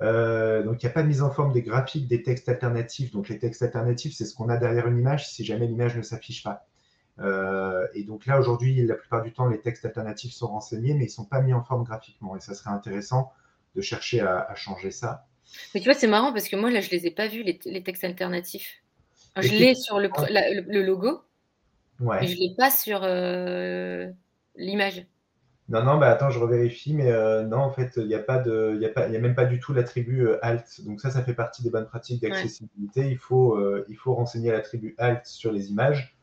[0.00, 3.12] donc il n'y a pas de mise en forme des graphiques des textes alternatifs.
[3.12, 6.02] Donc les textes alternatifs, c'est ce qu'on a derrière une image si jamais l'image ne
[6.02, 6.66] s'affiche pas.
[7.18, 11.08] Et donc là aujourd'hui, la plupart du temps, les textes alternatifs sont renseignés, mais ils
[11.08, 12.36] ne sont pas mis en forme graphiquement.
[12.36, 13.32] Et ça serait intéressant
[13.74, 15.26] de chercher à changer ça.
[15.74, 17.82] Mais tu vois, c'est marrant parce que moi, là, je les ai pas vus, les,
[17.82, 18.82] textes alternatifs.
[19.36, 20.08] je l'ai sur le,
[20.68, 21.22] le, logo,
[22.00, 24.10] mais je ne l'ai pas sur euh,
[24.56, 25.06] l'image.
[25.68, 28.38] Non, non, bah attends, je revérifie, mais euh, non, en fait, il n'y a, pas
[28.38, 30.80] de, y a, pas, y a même pas du tout l'attribut euh, alt.
[30.84, 33.08] Donc ça, ça fait partie des bonnes pratiques d'accessibilité.
[33.10, 36.15] Il, faut, il faut renseigner l'attribut alt sur les images.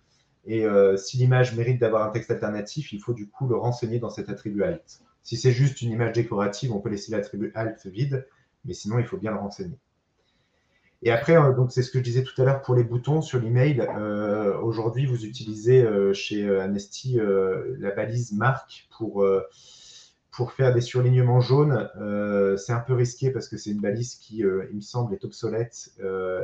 [0.45, 0.65] Et
[0.97, 4.29] si l'image mérite d'avoir un texte alternatif, il faut du coup le renseigner dans cet
[4.29, 4.99] attribut alt.
[5.21, 8.25] Si c'est juste une image décorative, on peut laisser l'attribut alt vide
[8.65, 9.77] mais sinon, il faut bien le renseigner.
[11.01, 13.21] Et après, euh, donc c'est ce que je disais tout à l'heure pour les boutons
[13.21, 13.81] sur l'email.
[13.81, 19.25] Euh, aujourd'hui, vous utilisez euh, chez Amnesty la balise marque pour,
[20.31, 21.89] pour faire des surlignements jaunes.
[22.57, 25.91] c'est un peu risqué parce que c'est une balise qui, il me semble, est obsolète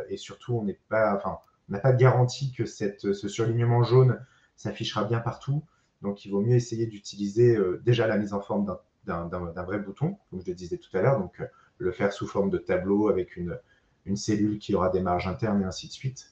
[0.10, 1.38] et surtout, on n'est pas, enfin,
[1.70, 4.20] n'a pas de garantie que ce surlignement jaune
[4.56, 5.64] s'affichera bien partout.
[6.02, 8.66] Donc, il vaut mieux essayer d'utiliser déjà la mise en forme
[9.06, 11.20] d'un vrai bouton, comme je le disais tout à l'heure.
[11.20, 11.42] Donc,
[11.78, 13.58] le faire sous forme de tableau avec une,
[14.06, 16.32] une cellule qui aura des marges internes et ainsi de suite.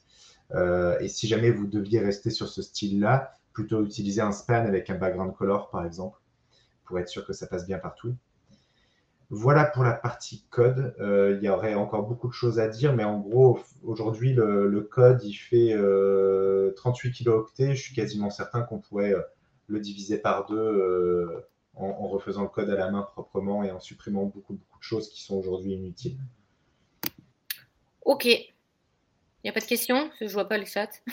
[0.52, 4.90] Euh, et si jamais vous deviez rester sur ce style-là, plutôt utiliser un span avec
[4.90, 6.20] un background color, par exemple,
[6.86, 8.16] pour être sûr que ça passe bien partout.
[9.30, 10.96] Voilà pour la partie code.
[11.00, 14.88] Euh, il y aurait encore beaucoup de choses à dire, mais en gros, aujourd'hui, le,
[14.90, 17.76] code, il fait 38 euh, kilooctets.
[17.76, 19.14] Je suis quasiment certain qu'on pourrait
[19.68, 21.44] le diviser par deux
[21.76, 25.10] en, refaisant le code à la main proprement et en supprimant beaucoup, beaucoup de choses
[25.10, 26.18] qui sont aujourd'hui inutiles.
[28.06, 28.26] Ok.
[28.26, 28.54] Il
[29.44, 30.10] n'y a pas de questions?
[30.20, 30.90] Je ne vois pas le chat.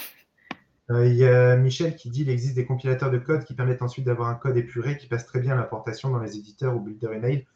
[0.91, 3.81] Euh, il y a Michel qui dit qu'il existe des compilateurs de code qui permettent
[3.81, 6.81] ensuite d'avoir un code épuré qui passe très bien à l'importation dans les éditeurs ou
[6.81, 7.47] builder email.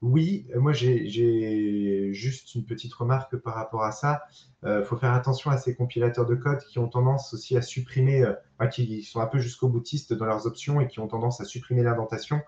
[0.00, 4.22] Oui, moi j'ai juste une petite remarque par rapport à ça.
[4.62, 7.62] Il euh, faut faire attention à ces compilateurs de code qui ont tendance aussi à
[7.62, 11.40] supprimer, euh, qui sont un peu jusqu'au boutiste dans leurs options et qui ont tendance
[11.40, 12.40] à supprimer l'indentation.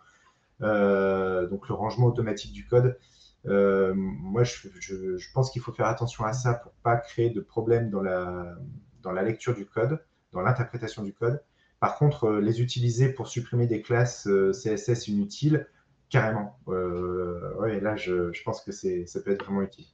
[0.62, 2.96] Euh, donc le rangement automatique du code.
[3.44, 8.02] Moi, je, pense qu'il faut faire attention à ça pour pas créer de problèmes dans
[8.02, 8.54] la,
[9.02, 9.98] dans la lecture du code,
[10.32, 11.42] dans l'interprétation du code.
[11.80, 15.66] Par contre, les utiliser pour supprimer des classes CSS inutiles,
[16.11, 16.59] carrément.
[16.66, 19.87] ouais, là, je, pense que ça peut être vraiment utile.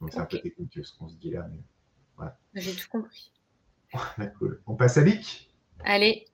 [0.00, 1.46] Donc, c'est un peu technique ce qu'on se dit là.
[2.54, 3.32] J'ai tout compris.
[4.38, 4.62] cool.
[4.66, 5.50] On passe à Vic
[5.84, 6.26] Allez.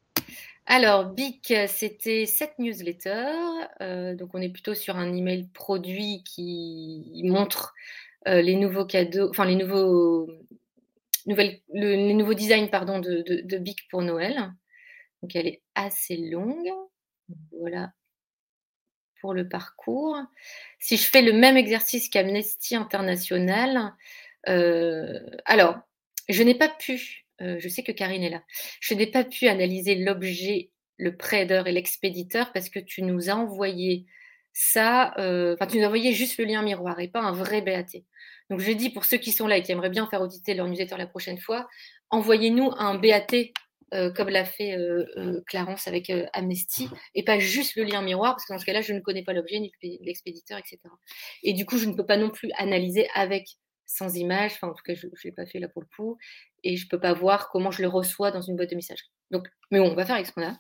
[0.67, 3.35] Alors, BIC, c'était cette newsletter.
[3.81, 7.75] Euh, donc, on est plutôt sur un email produit qui montre
[8.27, 10.31] euh, les nouveaux cadeaux, enfin, les nouveaux,
[11.27, 14.53] nouvelles, les nouveaux designs pardon, de, de, BIC pour Noël.
[15.23, 16.71] Donc, elle est assez longue.
[17.59, 17.93] Voilà
[19.21, 20.17] pour le parcours.
[20.79, 23.95] Si je fais le même exercice qu'Amnesty International,
[24.49, 25.79] euh, alors,
[26.29, 28.43] je n'ai pas pu euh, je sais que Karine est là.
[28.81, 33.35] Je n'ai pas pu analyser l'objet, le prêteur et l'expéditeur parce que tu nous as
[33.35, 34.07] envoyé
[34.53, 37.63] ça, euh, enfin, tu nous as envoyé juste le lien miroir et pas un vrai
[37.63, 38.03] BAT.
[38.51, 40.67] Donc, je dis pour ceux qui sont là et qui aimeraient bien faire auditer leur
[40.67, 41.69] newsletter la prochaine fois,
[42.11, 43.53] envoyez-nous un BAT
[43.95, 44.77] euh, comme l'a fait
[45.47, 48.93] Clarence avec Amnesty, et pas juste le lien miroir, parce que dans ce cas-là, je
[48.93, 50.79] ne connais pas l'objet, ni l'expéditeur, etc.
[51.43, 53.47] Et du coup, je ne peux pas non plus analyser avec
[53.89, 56.19] sans image, enfin en tout cas je ne l'ai pas fait là pour le coup,
[56.63, 59.11] et je ne peux pas voir comment je le reçois dans une boîte de messagerie.
[59.31, 60.59] Donc, mais bon, on va faire avec ce qu'on a.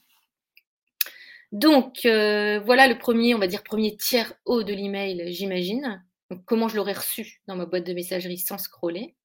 [1.52, 6.04] Donc euh, voilà le premier, on va dire premier tiers haut de l'email, j'imagine.
[6.30, 9.16] Donc comment je l'aurais reçu dans ma boîte de messagerie sans scroller.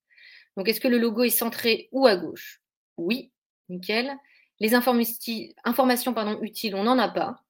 [0.55, 2.61] Donc est-ce que le logo est centré ou à gauche?
[2.95, 3.32] Oui,
[3.69, 4.11] nickel.
[4.59, 7.43] Les informations utiles, on n'en a pas.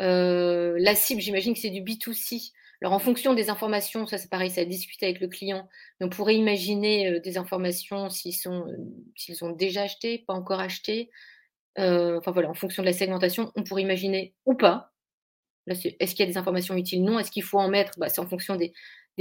[0.00, 2.52] Euh, la cible, j'imagine que c'est du B2C.
[2.82, 5.68] Alors, en fonction des informations, ça c'est pareil, ça a discuté avec le client.
[6.00, 11.10] on pourrait imaginer euh, des informations euh, s'ils ont déjà acheté, pas encore acheté.
[11.76, 14.92] Enfin voilà, en fonction de la segmentation, on pourrait imaginer ou pas
[15.66, 17.04] est-ce qu'il y a des informations utiles?
[17.04, 17.18] Non.
[17.18, 17.98] Est-ce qu'il faut en mettre?
[17.98, 18.72] Bah, C'est en fonction des,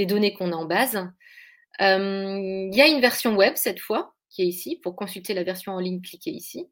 [0.06, 0.96] données qu'on a en base.
[1.80, 4.78] il y a une version web cette fois qui est ici.
[4.78, 6.68] Pour consulter la version en ligne, cliquez ici.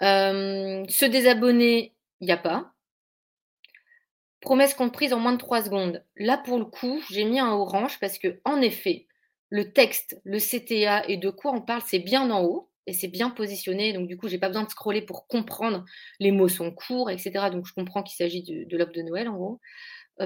[0.00, 2.72] se désabonner, il n'y a pas.
[4.40, 6.04] Promesse comprise en moins de 3 secondes.
[6.16, 9.06] Là, pour le coup, j'ai mis un orange parce que, en effet,
[9.48, 13.08] le texte, le CTA et de quoi on parle, c'est bien en haut et c'est
[13.08, 13.94] bien positionné.
[13.94, 15.84] Donc, du coup, j'ai pas besoin de scroller pour comprendre.
[16.20, 17.48] Les mots sont courts, etc.
[17.50, 19.60] Donc, je comprends qu'il s'agit de, de de Noël, en gros.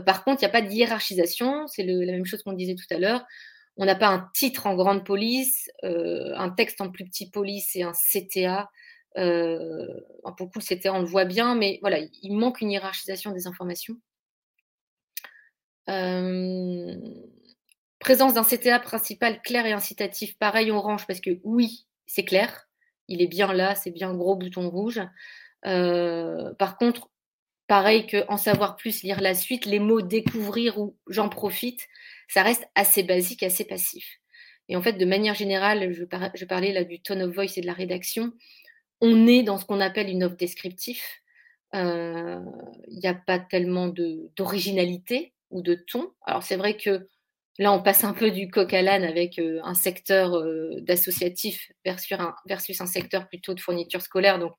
[0.05, 1.67] Par contre, il n'y a pas de hiérarchisation.
[1.69, 3.25] C'est la même chose qu'on disait tout à l'heure.
[3.79, 7.75] On n'a pas un titre en grande police, euh, un texte en plus petit police
[7.77, 8.71] et un CTA.
[9.17, 10.01] Euh,
[10.37, 13.47] pour le coup, CTA, on le voit bien, mais voilà, il manque une hiérarchisation des
[13.47, 13.97] informations.
[17.99, 22.69] présence d'un CTA principal clair et incitatif, pareil orange, parce que oui, c'est clair,
[23.09, 25.01] il est bien là, c'est bien gros bouton rouge.
[25.67, 27.11] Euh, par contre,
[27.69, 31.87] pareil que en savoir plus, lire la suite, les mots découvrir ou j'en profite,
[32.29, 34.19] ça reste assez basique, assez passif.
[34.69, 37.67] Et en fait, de manière générale, je, parlais là du tone of voice et de
[37.67, 38.33] la rédaction,
[39.01, 41.23] on est dans ce qu'on appelle une offre descriptif.
[41.75, 42.41] Euh,
[42.89, 46.11] il n'y a pas tellement d'originalité ou de ton.
[46.27, 47.09] Alors c'est vrai que
[47.59, 51.73] Là, on passe un peu du coq à l'âne avec euh, un secteur euh, d'associatif
[51.85, 54.39] versus un, versus un secteur plutôt de fourniture scolaire.
[54.39, 54.53] Donc,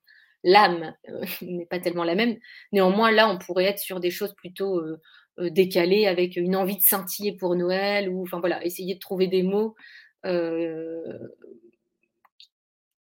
[0.44, 2.36] l'âme euh, n'est pas tellement la même.
[2.72, 4.82] Néanmoins, là, on pourrait être sur des choses plutôt
[5.38, 9.42] décalées avec une envie de scintiller pour Noël ou, enfin voilà, essayer de trouver des
[9.42, 9.74] mots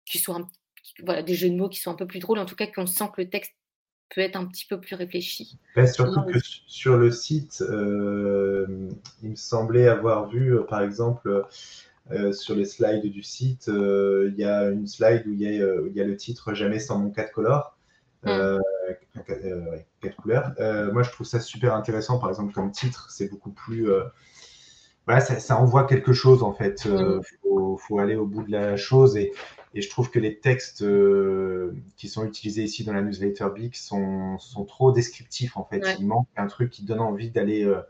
[0.06, 0.48] qui soient
[1.04, 2.86] voilà, des jeux de mots qui sont un peu plus drôles, en tout cas qu'on
[2.86, 3.54] sent que le texte
[4.14, 5.58] peut être un petit peu plus réfléchi.
[5.88, 8.90] surtout que sur le site, euh,
[9.24, 11.46] il me semblait avoir vu, euh, par exemple,
[12.12, 16.04] euh, sur les slides du site, il y a une slide où il y a,
[16.04, 17.78] le titre Jamais sans mon 4 color.
[18.24, 18.60] Mm.
[20.02, 20.54] quatre couleurs.
[20.94, 23.90] moi, je trouve ça super intéressant, par exemple, comme titre, c'est beaucoup plus.
[25.06, 26.84] voilà, ça, envoie quelque chose en fait.
[26.86, 27.22] Il mm.
[27.42, 29.32] faut, faut, aller au bout de la chose et,
[29.76, 33.76] et je trouve que les textes euh, qui sont utilisés ici dans la newsletter Big
[33.76, 35.84] sont, sont trop descriptifs en fait.
[36.00, 37.82] Il manque un truc qui donne envie d'aller euh,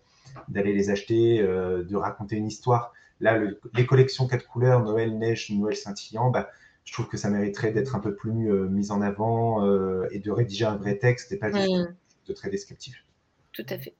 [0.47, 2.93] d'aller les acheter, euh, de raconter une histoire.
[3.23, 3.41] Là,
[3.73, 6.49] les collections quatre couleurs, Noël neige, Noël scintillant, bah,
[6.85, 9.65] je trouve que ça mériterait d'être un peu plus mis en avant
[10.09, 11.87] et de rédiger un vrai texte et pas juste
[12.27, 13.05] de très descriptif.
[13.53, 13.95] Tout à fait.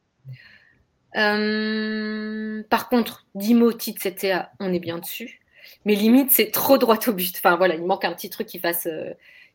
[2.70, 5.40] par contre, 10 mots, titre, CTA, on est bien dessus
[5.86, 7.36] mais limite, c'est trop droit au but.
[7.38, 9.14] Enfin voilà, il manque un petit truc qui fasse, euh,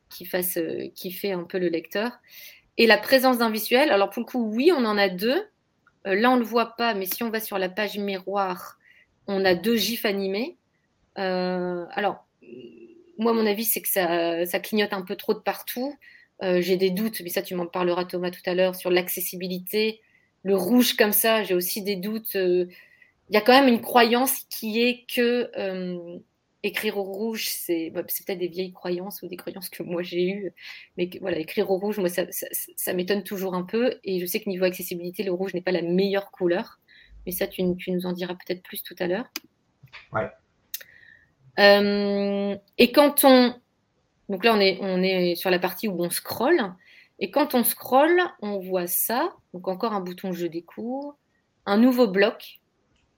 [0.08, 2.12] qui fasse, euh, qui fait un peu le lecteur.
[2.76, 5.42] Et la présence d'un visuel, alors pour le coup, oui, on en a deux.
[6.06, 8.77] Euh, là, on ne le voit pas, mais si on va sur la page miroir,
[9.28, 10.56] on a deux gifs animés.
[11.16, 12.26] alors,
[13.18, 15.94] moi, mon avis, c'est que ça, clignote un peu trop de partout.
[16.42, 20.00] j'ai des doutes, mais ça, tu m'en parleras, Thomas, tout à l'heure, sur l'accessibilité.
[20.42, 22.36] Le rouge comme ça, j'ai aussi des doutes
[23.30, 26.18] il y a quand même une croyance qui est que euh,
[26.62, 30.28] écrire au rouge, c'est bah, peut-être des vieilles croyances ou des croyances que moi j'ai
[30.28, 30.52] eues,
[30.96, 33.98] mais voilà, écrire au rouge, moi ça, ça, m'étonne toujours un peu.
[34.04, 36.80] Et je sais que niveau accessibilité, le rouge n'est pas la meilleure couleur,
[37.28, 39.30] mais ça, tu, tu nous en diras peut-être plus tout à l'heure.
[40.12, 40.30] Ouais.
[41.58, 43.54] Euh, et quand on.
[44.30, 46.72] Donc là, on est, on est sur la partie où on scrolle.
[47.18, 49.34] Et quand on scrolle, on voit ça.
[49.52, 51.18] Donc encore un bouton Je découvre.
[51.66, 52.60] Un nouveau bloc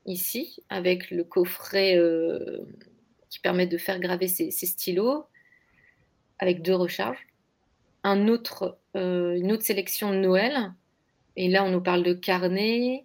[0.07, 2.67] ici, avec le coffret euh,
[3.29, 5.25] qui permet de faire graver ses, stylos,
[6.41, 7.29] avec deux recharges.
[8.03, 10.73] Un autre, euh, une autre sélection de Noël.
[11.37, 13.05] Et là, on nous parle de carnet,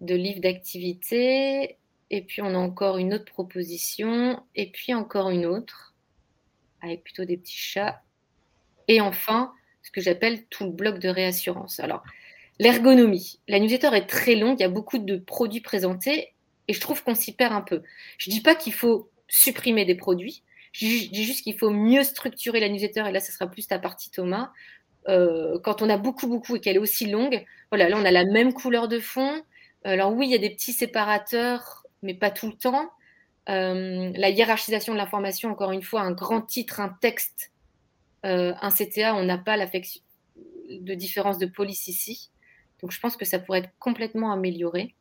[0.00, 1.78] de livres d'activité.
[2.10, 4.42] Et puis, on a encore une autre proposition.
[4.54, 5.94] Et puis, encore une autre,
[6.82, 8.02] avec plutôt des petits chats.
[8.88, 11.80] Et enfin, ce que j'appelle tout le bloc de réassurance.
[11.80, 12.02] Alors,
[12.60, 13.38] L'ergonomie.
[13.46, 16.34] La newsletter est très longue, il y a beaucoup de produits présentés
[16.66, 17.82] et je trouve qu'on s'y perd un peu.
[18.18, 20.42] Je ne dis pas qu'il faut supprimer des produits,
[20.72, 23.78] je dis juste qu'il faut mieux structurer la newsletter et là, ce sera plus ta
[23.78, 24.50] partie Thomas.
[25.08, 28.10] Euh, quand on a beaucoup, beaucoup et qu'elle est aussi longue, voilà, là, on a
[28.10, 29.40] la même couleur de fond.
[29.88, 32.90] Alors oui, il y a des petits séparateurs, mais pas tout le temps.
[33.48, 37.52] Euh, la hiérarchisation de l'information, encore une fois, un grand titre, un texte,
[38.26, 42.30] euh, un CTA, on n'a pas de différence de police ici.
[42.82, 44.94] Donc je pense que ça pourrait être complètement amélioré.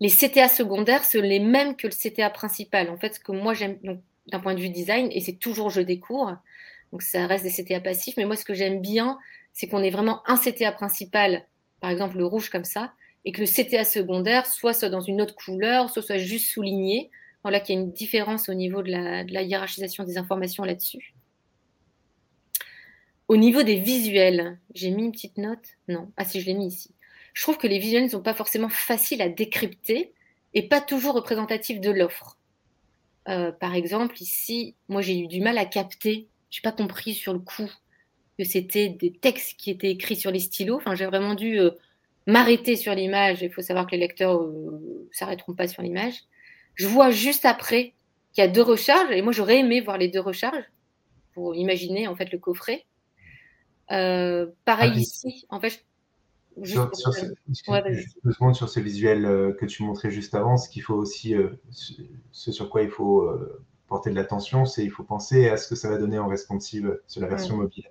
[0.00, 2.90] Les CTA secondaires sont les mêmes que le CTA principal.
[2.90, 3.78] En fait, ce que moi j'aime
[4.26, 6.38] d'un point de vue design, et c'est toujours je découvre,
[6.92, 9.18] donc ça reste des CTA passifs, mais moi ce que j'aime bien,
[9.54, 11.46] c'est qu'on ait vraiment un CTA principal,
[11.80, 12.92] par exemple le rouge comme ça,
[13.26, 17.10] et que le CTA secondaire soit, soit dans une autre couleur, soit soit juste souligné.
[17.42, 21.14] Voilà qu'il y a une différence au niveau de la, hiérarchisation des informations là-dessus.
[23.28, 25.76] au niveau des visuels, j'ai mis une petite note?
[25.88, 26.12] Non.
[26.16, 26.94] Ah si, je l'ai mis ici.
[27.34, 30.14] Je trouve que les visuels ne sont pas forcément faciles à décrypter
[30.54, 32.38] et pas toujours représentatifs de l'offre.
[33.28, 37.32] Euh, par exemple, ici, moi j'ai eu du mal à capter, j'ai pas compris sur
[37.32, 37.70] le coup
[38.38, 40.76] que c'était des textes qui étaient écrits sur les stylos.
[40.76, 41.72] Enfin, j'ai vraiment dû euh,
[42.26, 43.42] m'arrêter sur l'image.
[43.42, 46.22] Il faut savoir que les lecteurs ne euh, s'arrêteront pas sur l'image.
[46.74, 47.94] Je vois juste après
[48.32, 50.64] qu'il y a deux recharges, et moi j'aurais aimé voir les deux recharges
[51.32, 52.84] pour imaginer en fait le coffret.
[53.88, 55.84] pareil ah, ici, en fait,
[56.64, 60.94] sur, sur, ce, sur ce visuel euh, que tu montrais juste avant, ce qu'il faut
[60.94, 63.28] aussi, euh, ce sur quoi il faut
[63.86, 66.28] euh, porter de l'attention, c'est il faut penser à ce que ça va donner en
[66.28, 67.86] responsive sur la version mobile.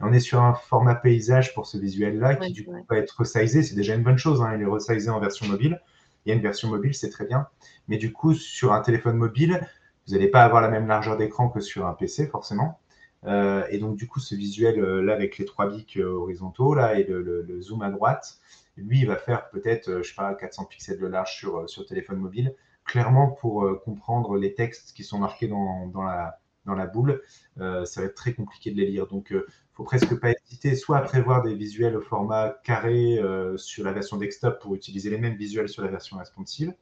[0.00, 3.16] Et on est sur un format paysage pour ce visuel-là qui du coup va être
[3.18, 3.62] resizé.
[3.62, 5.80] C'est déjà une bonne chose, hein, il est resizé en version mobile.
[6.24, 7.48] Il y a une version mobile, c'est très bien.
[7.88, 9.66] Mais du coup, sur un téléphone mobile,
[10.06, 12.78] vous n'allez pas avoir la même largeur d'écran que sur un PC, forcément.
[13.24, 16.74] Euh, et donc, du coup, ce visuel euh, là avec les trois bics euh, horizontaux
[16.74, 18.38] là et le, zoom à droite,
[18.76, 22.18] lui, il va faire peut-être, je sais pas, 400 pixels de large sur, sur téléphone
[22.18, 22.54] mobile,
[22.88, 27.22] clairement pour comprendre les textes qui sont marqués dans, dans, la, dans la boule.
[27.56, 29.06] ça va être très compliqué de les lire.
[29.06, 33.20] Donc, il faut presque pas hésiter soit à prévoir des visuels au format carré
[33.56, 36.74] sur la version desktop pour utiliser les mêmes visuels sur la version responsive,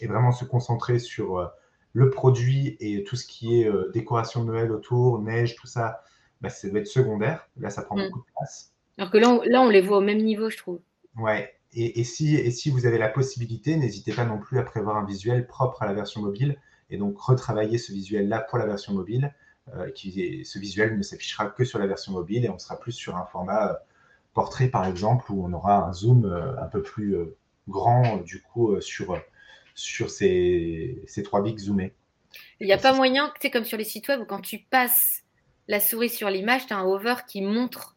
[0.00, 1.50] et vraiment se concentrer sur
[1.92, 6.02] le produit et tout ce qui est euh, décoration de Noël autour, neige, tout ça,
[6.40, 7.48] bah, ça doit être secondaire.
[7.56, 8.04] Là, ça prend mm.
[8.04, 8.72] beaucoup de place.
[8.98, 10.80] Alors que là on, là, on les voit au même niveau, je trouve.
[11.16, 11.54] Ouais.
[11.74, 15.06] Et, si, et si vous avez la possibilité, n'hésitez pas non plus à prévoir un
[15.06, 16.58] visuel propre à la version mobile
[16.90, 19.34] et donc retravailler ce visuel-là pour la version mobile.
[19.74, 22.92] Euh, qui, ce visuel ne s'affichera que sur la version mobile et on sera plus
[22.92, 23.74] sur un format euh,
[24.34, 27.16] portrait, par exemple, où on aura un zoom un peu plus
[27.68, 29.16] grand, du coup, sur
[29.74, 31.94] sur ces, ces trois bics zoomés.
[32.60, 34.58] Il n'y a pas moyen, tu sais, comme sur les sites web où quand tu
[34.58, 35.22] passes
[35.68, 37.96] la souris sur l'image, tu as un hover qui montre,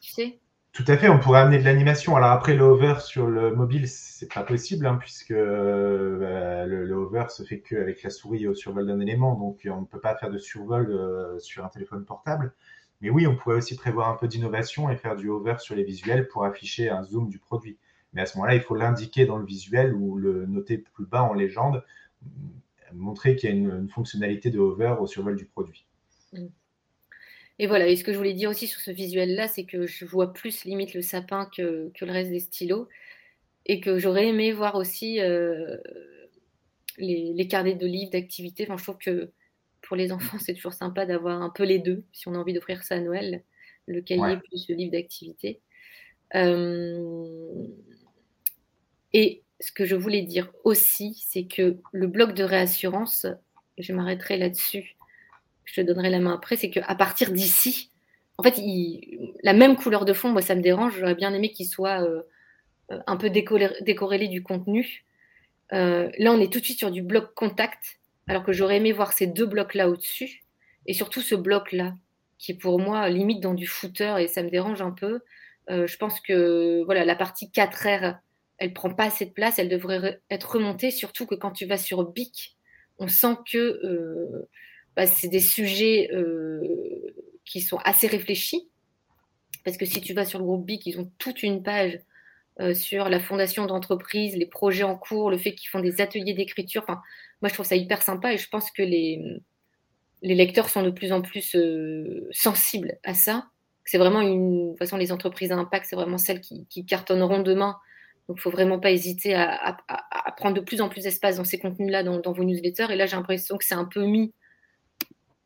[0.00, 0.38] tu sais
[0.74, 2.16] Tout à fait, on pourrait amener de l'animation.
[2.16, 7.26] Alors après, le hover sur le mobile, c'est pas possible, hein, puisque euh, le, hover
[7.28, 10.30] se fait qu'avec la souris au survol d'un élément, donc on ne peut pas faire
[10.30, 12.52] de survol euh, sur un téléphone portable.
[13.00, 15.84] Mais oui, on pourrait aussi prévoir un peu d'innovation et faire du hover sur les
[15.84, 17.78] visuels pour afficher un zoom du produit.
[18.12, 21.22] Mais à ce moment-là, il faut l'indiquer dans le visuel ou le noter plus bas
[21.22, 21.84] en légende,
[22.92, 25.86] montrer qu'il y a une, fonctionnalité de hover au survol du produit.
[27.58, 30.04] Et voilà, et ce que je voulais dire aussi sur ce visuel-là, c'est que je
[30.04, 32.88] vois plus limite le sapin que, le reste des stylos,
[33.66, 35.76] et que j'aurais aimé voir aussi euh,
[36.98, 38.64] les, carnets de livres, d'activités.
[38.64, 39.30] Enfin, je trouve que
[39.82, 42.54] pour les enfants, c'est toujours sympa d'avoir un peu les deux, si on a envie
[42.54, 43.44] d'offrir ça à Noël,
[43.86, 45.60] le cahier plus le livre d'activité.
[46.34, 47.66] Euh,
[49.12, 53.26] et ce que je voulais dire aussi, c'est que le bloc de réassurance,
[53.78, 54.96] je m'arrêterai là-dessus,
[55.64, 57.90] je te donnerai la main après, c'est qu'à partir d'ici,
[58.38, 58.60] en fait,
[59.42, 60.98] la même couleur de fond, moi, ça me dérange.
[60.98, 62.22] J'aurais bien aimé qu'il soit euh,
[63.06, 65.04] un peu décorrélé, du contenu.
[65.72, 68.92] Euh, là, on est tout de suite sur du bloc contact, alors que j'aurais aimé
[68.92, 70.44] voir ces deux blocs-là au-dessus,
[70.86, 71.94] et surtout ce bloc-là,
[72.38, 75.20] qui est pour moi limite dans du footer, et ça me dérange un peu.
[75.70, 78.18] Euh, je pense que voilà, la partie 4R
[78.58, 81.78] elle prend pas assez de place, elle devrait être remontée, surtout que quand tu vas
[81.78, 82.56] sur BIC,
[82.98, 84.48] on sent que euh,
[84.96, 86.60] bah, c'est des sujets euh,
[87.44, 88.68] qui sont assez réfléchis.
[89.64, 91.98] Parce que si tu vas sur le groupe BIC, ils ont toute une page
[92.60, 96.34] euh, sur la fondation d'entreprise, les projets en cours, le fait qu'ils font des ateliers
[96.34, 96.84] d'écriture.
[96.86, 99.40] Moi, je trouve ça hyper sympa et je pense que les,
[100.22, 101.56] lecteurs sont de plus en plus
[102.30, 103.46] sensibles à ça.
[103.86, 104.66] C'est vraiment une.
[104.66, 107.76] De toute façon, les entreprises à impact, c'est vraiment celles qui, qui cartonneront demain
[108.28, 109.76] donc, il ne faut vraiment pas hésiter à,
[110.36, 112.90] prendre de plus en plus d'espace dans ces contenus-là, dans, vos newsletters.
[112.90, 114.32] Et là, j'ai l'impression que c'est un peu mis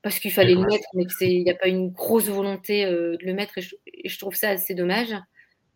[0.03, 3.26] parce qu'il fallait le mettre, mais qu'il n'y a pas une grosse volonté euh, de
[3.26, 3.59] le mettre.
[3.59, 5.14] Et je, trouve ça assez dommage.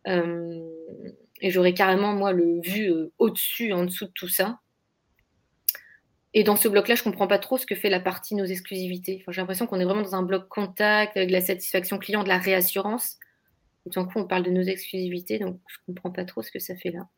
[0.07, 0.69] Euh,
[1.41, 4.59] et j'aurais carrément, moi, le vu euh, au-dessus, en dessous de tout ça.
[6.33, 8.45] Et dans ce bloc-là, je ne comprends pas trop ce que fait la partie nos
[8.45, 9.19] exclusivités.
[9.21, 12.29] Enfin, j'ai l'impression qu'on est vraiment dans un bloc contact, avec la satisfaction client, de
[12.29, 13.19] la réassurance.
[13.85, 16.49] Et tout coup, on parle de nos exclusivités, donc je ne comprends pas trop ce
[16.49, 17.09] que ça fait là.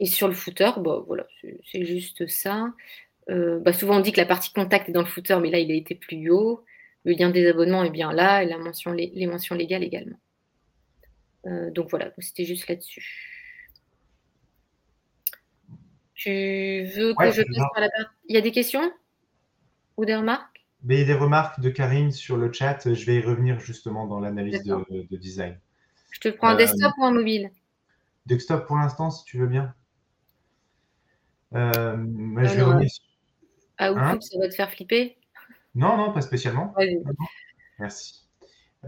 [0.00, 1.26] Euh, et sur le footer, bah, voilà,
[1.70, 2.72] c'est juste ça.
[3.28, 5.58] Euh, bah, souvent, on dit que la partie contact est dans le footer, mais là,
[5.58, 6.64] il a été plus haut.
[7.04, 10.18] Le lien des abonnements est bien là, et la mention, les, mentions légales également.
[11.46, 13.06] Euh, donc voilà, c'était juste là-dessus.
[16.14, 17.88] Tu veux que je passe par la
[18.28, 18.92] Il y a des questions?
[19.96, 20.66] Ou des remarques?
[20.82, 22.92] Mais il y a des remarques de Karine sur le chat.
[22.92, 25.58] Je vais y revenir justement dans l'analyse de, design.
[26.10, 27.50] Je te prends un desktop ou un mobile?
[28.26, 29.74] Desktop pour l'instant, si tu veux bien.
[31.54, 32.88] Euh, je vais revenir
[33.78, 35.16] Ah, hein ça va te faire flipper
[35.74, 36.74] Non, non, pas spécialement.
[37.78, 38.20] Merci.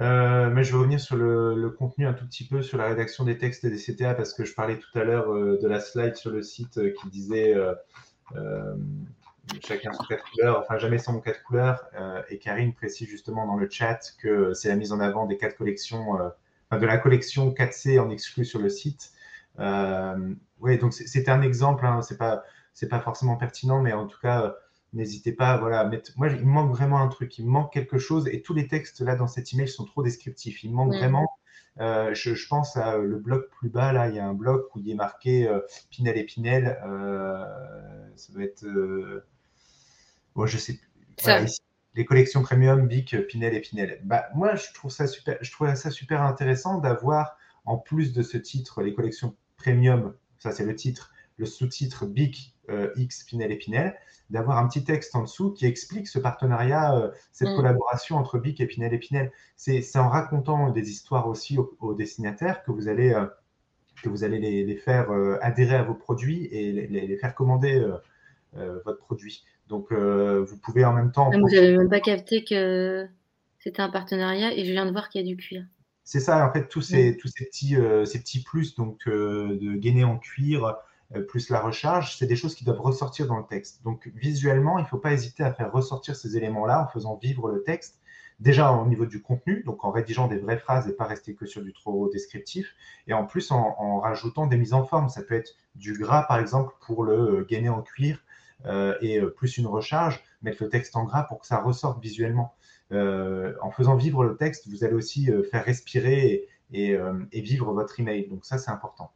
[0.00, 3.24] Euh, mais je vais revenir sur le, contenu un tout petit peu, sur la rédaction
[3.24, 6.16] des textes des CTA, parce que je parlais tout à l'heure euh, de la slide
[6.16, 7.54] sur le site euh, qui disait
[9.62, 11.84] chacun son quatre couleurs, enfin jamais sans mon quatre couleurs.
[12.30, 15.56] et Karine précise justement dans le chat que c'est la mise en avant des quatre
[15.56, 16.14] collections,
[16.70, 19.12] de la collection 4C en exclu sur le site.
[19.58, 22.42] Oui, donc c'est un exemple, hein, c'est pas,
[22.90, 24.54] pas forcément pertinent, mais en tout cas,
[24.92, 26.12] n'hésitez pas voilà, à mettre.
[26.16, 28.68] Moi, il me manque vraiment un truc, il me manque quelque chose, et tous les
[28.68, 30.62] textes là dans cet email sont trop descriptifs.
[30.64, 31.28] Il me manque vraiment.
[31.80, 34.78] Euh, je, pense à le bloc plus bas, là, il y a un bloc où
[34.78, 36.78] il est marqué euh, Pinel et Pinel.
[36.84, 37.44] Euh,
[38.16, 38.64] ça doit être.
[40.34, 40.78] Bon, je sais
[41.94, 44.00] les collections premium, Bic, Pinel et Pinel.
[44.04, 47.36] Bah, moi, je trouve ça super, je trouve ça super intéressant d'avoir,
[47.66, 52.56] en plus de ce titre, les collections premium, ça c'est le titre, le sous-titre Bic,
[52.96, 53.94] X, Pinel et Pinel
[54.32, 57.56] d'avoir un petit texte en dessous qui explique ce partenariat, euh, cette mm.
[57.56, 59.30] collaboration entre Bic et Pinel et Pinel.
[59.56, 63.26] C'est en racontant des histoires aussi aux, destinataires que vous allez, euh,
[64.02, 67.86] que vous allez les, faire euh, adhérer à vos produits et les, faire commander
[68.54, 69.44] votre produit.
[69.68, 71.30] Donc, vous pouvez en même temps.
[71.32, 73.06] Ah, vous n'avez même pas capté que
[73.58, 75.64] c'était un partenariat et je viens de voir qu'il y a du cuir.
[76.04, 80.04] C'est ça, en fait, tous ces, tous ces petits, ces petits plus donc, de gainer
[80.04, 80.76] en cuir,
[81.16, 83.82] euh, plus la recharge, c'est des choses qui doivent ressortir dans le texte.
[83.84, 87.50] Donc visuellement, il ne faut pas hésiter à faire ressortir ces éléments-là en faisant vivre
[87.50, 88.00] le texte,
[88.40, 91.46] déjà au niveau du contenu, donc en rédigeant des vraies phrases et pas rester que
[91.46, 92.74] sur du trop descriptif,
[93.06, 95.08] et en plus en, rajoutant des mises en forme.
[95.08, 98.18] Ça peut être du gras, par exemple, pour le euh, gainer en cuir,
[98.64, 102.54] euh, et plus une recharge, mettre le texte en gras pour que ça ressorte visuellement.
[102.92, 106.98] En faisant vivre le texte, vous allez aussi faire respirer et,
[107.32, 108.28] et vivre votre email.
[108.28, 109.12] Donc ça, c'est important.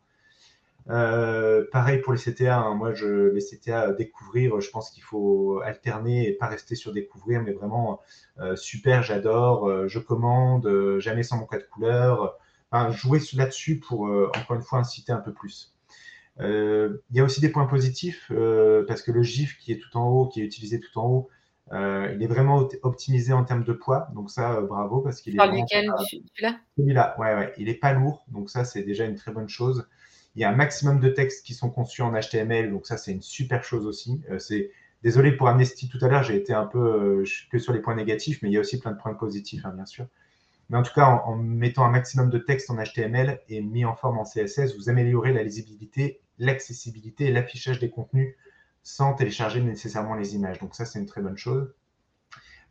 [0.88, 2.74] Euh, pareil pour les CTA, hein.
[2.74, 7.42] moi je, les CTA découvrir, je pense qu'il faut alterner et pas rester sur découvrir,
[7.42, 8.00] mais vraiment
[8.38, 10.68] euh, super, j'adore, euh, je commande,
[10.98, 12.36] jamais sans mon code couleur.
[12.70, 15.72] Enfin, jouer là-dessus pour encore une fois inciter un peu plus.
[16.40, 18.30] Il y a aussi des points positifs
[18.86, 21.28] parce que le GIF qui est tout en haut, qui est utilisé tout en haut,
[21.72, 25.36] il est vraiment optimisé en termes de poids, donc ça, bravo parce qu'il est.
[25.36, 29.16] Par lequel celui-là Celui-là, ouais, ouais, il est pas lourd, donc ça c'est déjà une
[29.16, 29.88] très bonne chose.
[30.36, 33.10] Il y a un maximum de textes qui sont conçus en HTML, donc ça, c'est
[33.10, 34.20] une super chose aussi.
[34.30, 34.70] Euh, c'est
[35.02, 37.94] Désolé pour Amnesty tout à l'heure, j'ai été un peu euh, que sur les points
[37.94, 40.06] négatifs, mais il y a aussi plein de points positifs, hein, bien sûr.
[40.68, 43.94] Mais en tout cas, en, mettant un maximum de texte en HTML et mis en
[43.94, 48.34] forme en CSS, vous améliorez la lisibilité, l'accessibilité et l'affichage des contenus
[48.86, 50.60] sans télécharger nécessairement les images.
[50.60, 51.74] Donc ça, c'est une très bonne chose.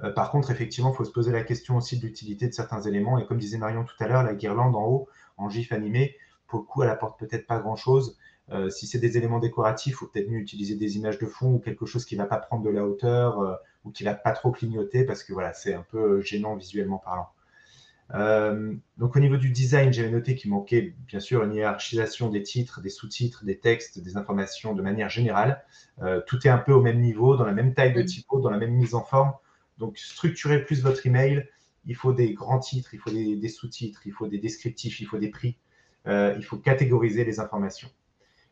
[0.01, 2.80] Euh, par contre, effectivement, il faut se poser la question aussi de l'utilité de certains
[2.80, 3.20] éléments.
[3.20, 6.16] Et comme disait Marion tout à l'heure, la guirlande en haut, en GIF animé,
[6.47, 8.18] pour le coup, elle apporte peut-être pas grand-chose.
[8.51, 11.55] Euh, si c'est des éléments décoratifs, il faut peut-être mieux utiliser des images de fond
[11.55, 14.09] ou quelque chose qui ne va pas prendre de la hauteur euh, ou qui ne
[14.09, 17.28] va pas trop clignoter parce que voilà, c'est un peu gênant visuellement parlant.
[18.14, 22.43] Euh, donc au niveau du design, j'avais noté qu'il manquait bien sûr une hiérarchisation des
[22.43, 25.64] titres, des sous-titres, des textes, des informations de manière générale.
[26.28, 28.58] tout est un peu au même niveau, dans la même taille de typo, dans la
[28.58, 29.34] même mise en forme.
[29.78, 31.49] Donc structurez plus votre email.
[31.86, 35.18] Il faut des grands titres, il faut des sous-titres, il faut des descriptifs, il faut
[35.18, 35.58] des prix.
[36.08, 37.89] Euh, il faut catégoriser les informations.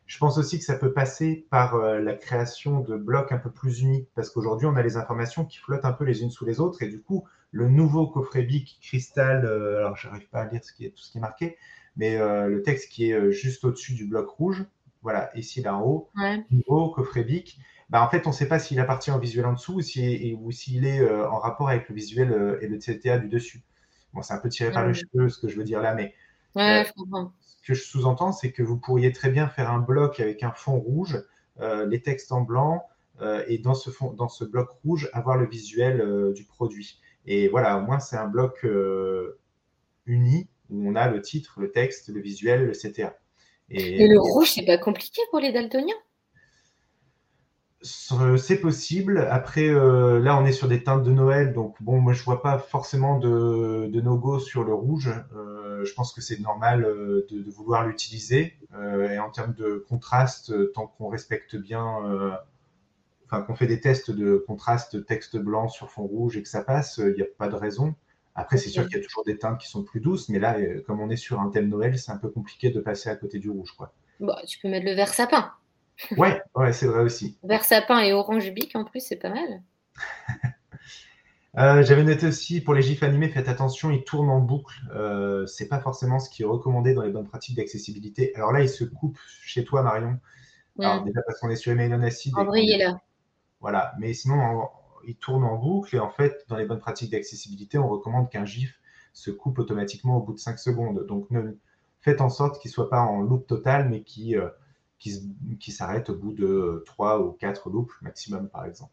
[0.06, 3.50] Je pense aussi que ça peut passer par euh, la création de blocs un peu
[3.50, 6.44] plus unis, parce qu'aujourd'hui, on a les informations qui flottent un peu les unes sous
[6.44, 10.42] les autres, et du coup, le nouveau coffret BIC cristal, euh, alors je n'arrive pas
[10.42, 11.56] à lire ce qui est, tout ce qui est marqué,
[11.96, 14.64] mais le texte qui est juste au-dessus du bloc rouge,
[15.02, 16.10] voilà, ici là en haut,
[16.50, 17.56] nouveau coffret BIC,
[17.88, 19.80] bah, en fait, on ne sait pas s'il appartient au visuel en dessous ou
[20.50, 23.62] s'il est en rapport avec le visuel et le CTA du dessus.
[24.12, 26.14] Bon, c'est un peu tiré par le cheveu ce que je veux dire là, mais
[26.56, 27.32] ouais, je comprends
[27.64, 30.78] que je sous-entends, c'est que vous pourriez très bien faire un bloc avec un fond
[30.78, 31.22] rouge,
[31.60, 32.86] euh, les textes en blanc,
[33.20, 37.00] euh, et dans ce, fond, dans ce bloc rouge, avoir le visuel euh, du produit.
[37.26, 38.66] Et voilà, au moins, c'est un bloc
[40.04, 43.16] uni où on a le titre, le texte, le visuel, le CTA.
[43.70, 45.94] Et, le rouge, c'est pas compliqué pour les daltoniens?
[47.84, 49.28] C'est possible.
[49.30, 52.58] Après, là, on est sur des teintes de Noël, donc bon, moi, je vois pas
[52.58, 55.10] forcément de, de no-go sur le rouge.
[55.84, 58.54] Euh, je pense que c'est normal euh, de, vouloir l'utiliser.
[58.74, 62.38] Euh, et en termes de contraste, tant qu'on respecte bien,
[63.26, 66.62] enfin qu'on fait des tests de contraste texte blanc sur fond rouge et que ça
[66.62, 67.94] passe, il n'y a pas de raison.
[68.34, 70.56] Après, c'est sûr qu'il y a toujours des teintes qui sont plus douces, mais là,
[70.86, 73.38] comme on est sur un thème Noël, c'est un peu compliqué de passer à côté
[73.38, 73.72] du rouge.
[73.76, 73.92] Quoi.
[74.18, 75.52] Bah, tu peux mettre le vert sapin.
[76.16, 77.38] Ouais, ouais c'est vrai aussi.
[77.42, 79.62] Vert sapin et orange bic en plus, c'est pas mal.
[81.56, 84.74] Euh, j'avais noté aussi pour les gifs animés, faites attention, ils tournent en boucle.
[84.92, 88.34] Euh, c'est pas forcément ce qui est recommandé dans les bonnes pratiques d'accessibilité.
[88.34, 90.18] Alors là, ils se coupent chez toi, Marion.
[90.80, 92.34] Alors, déjà parce qu'on est sur Email on Acid.
[92.36, 93.00] En là.
[93.60, 94.68] Voilà, mais sinon,
[95.06, 98.44] il tourne en boucle et en fait, dans les bonnes pratiques d'accessibilité, on recommande qu'un
[98.44, 98.80] GIF
[99.12, 101.06] se coupe automatiquement au bout de 5 secondes.
[101.06, 101.28] Donc,
[102.00, 104.48] faites en sorte qu'il ne soit pas en loop total, mais qui, euh,
[105.60, 108.92] qui, s'arrête au bout de 3 ou 4 loops maximum, par exemple.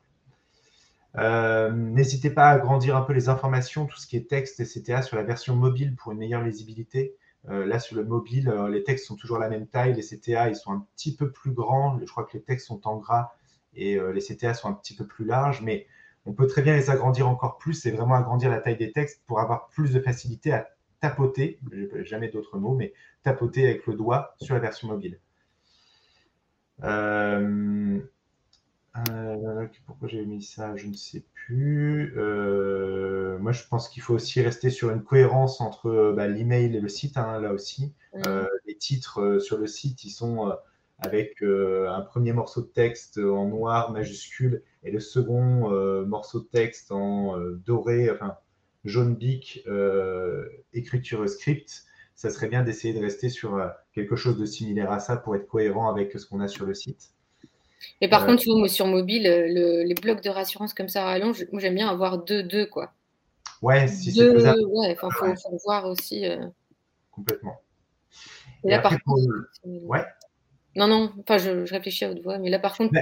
[1.18, 4.66] Euh, n'hésitez pas à agrandir un peu les informations, tout ce qui est texte et
[4.66, 7.16] CTA sur la version mobile pour une meilleure lisibilité.
[7.49, 10.55] Euh, là, sur le mobile, les textes sont toujours la même taille, les CTA, ils
[10.55, 11.99] sont un petit peu plus grands.
[11.99, 13.32] Je crois que les textes sont en gras
[13.74, 15.88] et les CTA sont un petit peu plus larges, mais
[16.26, 19.24] on peut très bien les agrandir encore plus et vraiment agrandir la taille des textes
[19.26, 20.68] pour avoir plus de facilité à
[20.99, 21.59] tapoter,
[22.03, 22.93] jamais d'autres mots, mais
[23.24, 25.20] tapoter avec le doigt sur la version mobile.
[26.84, 27.99] Euh,
[29.09, 32.13] euh, pourquoi j'ai mis ça Je ne sais plus.
[32.17, 36.82] Euh, moi, je pense qu'il faut aussi rester sur une cohérence entre bah, l'email et
[36.82, 37.93] le site, hein, là aussi.
[38.65, 40.53] les titres sur le site, ils sont
[40.99, 45.69] avec un premier morceau de texte en noir majuscule et le second
[46.05, 48.38] morceau de texte en doré, enfin
[48.84, 49.65] jaune bic,
[50.73, 51.86] écriture script
[52.22, 55.36] ça serait bien d'essayer de rester sur euh, quelque chose de similaire à ça pour
[55.36, 57.09] être cohérent avec ce qu'on a sur le site.
[57.99, 61.59] Et par euh, contre, sur mobile, les blocs de rassurance comme ça à rallonge, moi
[61.59, 62.93] j'aime bien avoir deux, deux quoi.
[63.63, 64.59] Ouais, si c'est faisable.
[64.67, 65.09] Ouais, il faut,
[65.65, 66.28] voir aussi.
[66.28, 66.45] Euh.
[67.09, 67.59] Complètement.
[68.65, 69.49] Et, là, par contre.
[69.63, 70.05] Ouais.
[70.76, 72.93] Non, non, enfin, je, réfléchis à haute voix, mais là, par contre.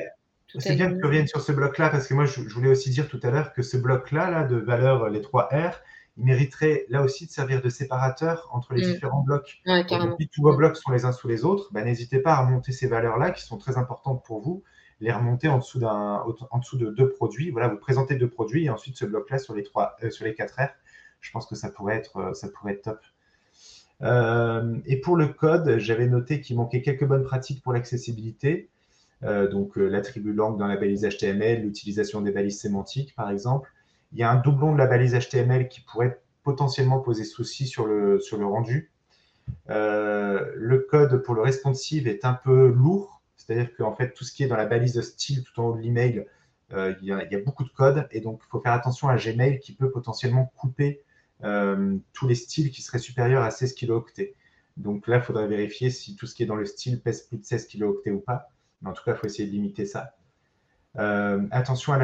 [0.58, 3.10] C'est bien que tu reviennes sur ce bloc-là, parce que moi, je, voulais aussi dire
[3.10, 5.82] tout à l'heure que ce bloc-là, là, de valeur, les 3 R,
[6.20, 8.92] il mériterait là aussi de servir de séparateur entre les mm.
[8.92, 9.62] différents blocs.
[9.66, 9.86] Ouais,
[10.20, 12.72] si tous vos blocs sont les uns sous les autres, bah, n'hésitez pas à remonter
[12.74, 14.64] ces valeurs-là qui sont très importantes pour vous,
[15.00, 17.52] les remonter en dessous, en dessous de deux produits.
[17.52, 20.36] Voilà, vous présentez deux produits et ensuite ce bloc-là sur les trois, euh, sur les
[20.36, 20.68] 4 R.
[21.22, 23.00] Je pense que ça pourrait être, euh, ça pourrait être top.
[24.02, 28.70] Euh, et pour le code, j'avais noté qu'il manquait quelques bonnes pratiques pour l'accessibilité.
[29.22, 33.70] donc l'attribut langue dans la balise HTML, l'utilisation des balises sémantiques, par exemple
[34.12, 37.86] il y a un doublon de la balise HTML qui pourrait potentiellement poser souci sur
[37.86, 38.92] le, rendu.
[39.70, 44.32] Euh, le code pour le responsive est un peu lourd, c'est-à-dire qu'en fait, tout ce
[44.32, 46.26] qui est dans la balise de style tout en haut de l'email,
[46.74, 49.60] euh, il, y a beaucoup de code et donc il faut faire attention à Gmail
[49.60, 51.02] qui peut potentiellement couper
[51.44, 54.36] euh, tous les styles qui seraient supérieurs à 16 kilooctets.
[54.78, 57.38] Donc là, il faudrait vérifier si tout ce qui est dans le style pèse plus
[57.38, 58.52] de 16 kilooctets ou pas.
[58.82, 60.16] Mais en tout cas, il faut essayer de limiter ça.
[61.00, 61.98] Euh, attention à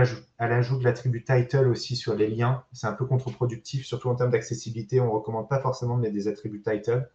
[0.47, 2.63] l'ajout de l'attribut title aussi sur les liens.
[2.71, 5.01] C'est un peu contre-productif, surtout en termes d'accessibilité.
[5.01, 7.09] On ne recommande pas forcément de mettre des attributs title.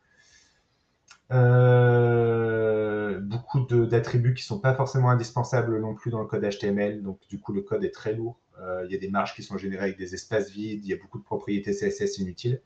[1.32, 7.02] Euh, beaucoup d'attributs qui ne sont pas forcément indispensables non plus dans le code HTML.
[7.02, 8.38] Donc, du coup, le code est très lourd.
[8.60, 10.84] Euh, il y a des marges qui sont générées avec des espaces vides.
[10.84, 12.60] Il y a beaucoup de propriétés CSS inutiles.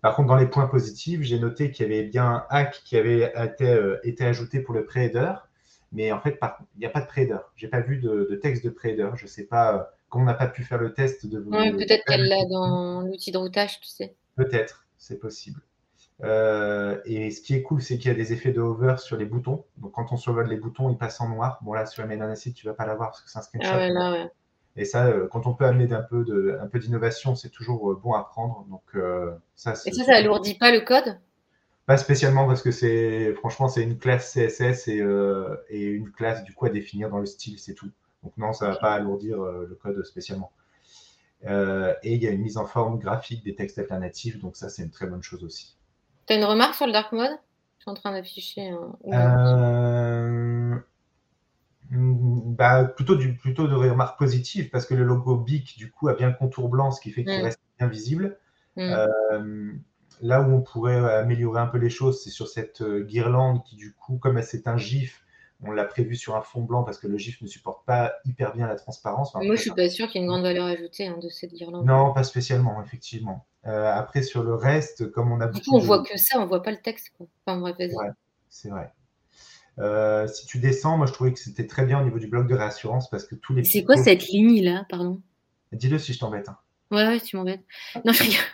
[0.00, 2.96] Par contre, dans les points positifs, j'ai noté qu'il y avait bien un hack qui
[2.96, 5.32] avait été, été ajouté pour le pre-header
[5.94, 6.38] mais en fait,
[6.74, 7.38] il n'y a pas de trader.
[7.54, 9.10] Je n'ai pas vu de, texte de trader.
[9.14, 11.42] Je ne sais pas, euh, quand on n'a pas pu faire le test de.
[11.46, 14.14] Oui, peut-être qu'elle l'a dans l'outil de routage, tu sais.
[14.36, 15.60] Peut-être, c'est possible.
[16.22, 19.16] Euh, et ce qui est cool, c'est qu'il y a des effets de hover sur
[19.16, 19.64] les boutons.
[19.78, 21.58] Donc, quand on survole les boutons, ils passent en noir.
[21.62, 23.42] Bon, là, sur la main site, tu ne vas pas l'avoir parce que c'est un
[23.42, 23.70] screenshot.
[23.72, 24.30] Ah ouais, là, ouais.
[24.76, 26.24] Et ça, euh, quand on peut amener un peu
[26.80, 28.66] d'innovation, c'est toujours bon à prendre.
[28.68, 28.82] Donc,
[29.54, 31.18] ça, et ça, ça alourdit pas le code?
[31.86, 36.54] Pas spécialement parce que c'est franchement c'est une classe CSS euh, et, une classe du
[36.54, 37.90] coup à définir dans le style, c'est tout.
[38.22, 40.50] Donc non, ça va pas alourdir euh, le code spécialement.
[41.46, 44.70] Euh, et il y a une mise en forme graphique des textes alternatifs, donc ça
[44.70, 45.76] c'est une très bonne chose aussi.
[46.26, 47.36] Tu as une remarque sur le dark mode?
[47.78, 48.72] Je suis en train d'afficher.
[51.90, 56.14] Bah, plutôt, du, plutôt de remarques positives parce que le logo BIC du coup a
[56.14, 57.44] bien le contour blanc, ce qui fait qu'il mm.
[57.44, 58.38] reste bien visible.
[58.76, 59.74] Mm
[60.24, 63.62] là où on pourrait euh, améliorer un peu les choses, c'est sur cette euh, guirlande
[63.62, 65.22] qui, du coup, comme c'est un GIF,
[65.62, 68.54] on l'a prévu sur un fond blanc parce que le GIF ne supporte pas hyper
[68.54, 69.34] bien la transparence.
[69.34, 71.28] Moi, je ne suis pas sûr qu'il y ait une grande valeur ajoutée hein, de
[71.28, 71.84] cette guirlande.
[71.84, 73.46] Non, pas spécialement, effectivement.
[73.66, 75.48] Euh, après, sur le reste, comme on a.
[75.48, 77.12] Du coup, on voit que ça, on voit pas le texte.
[78.48, 78.92] c'est vrai.
[80.28, 82.54] si tu descends, moi je trouvais que c'était très bien au niveau du bloc de
[82.54, 83.64] réassurance parce que tous les.
[83.64, 85.20] C'est quoi cette ligne là, pardon?
[85.72, 86.48] Dis-le si je t'embête.
[86.48, 86.56] Hein.
[86.90, 87.64] Ouais, ouais, tu m'embêtes.
[88.04, 88.44] Non, je rigole.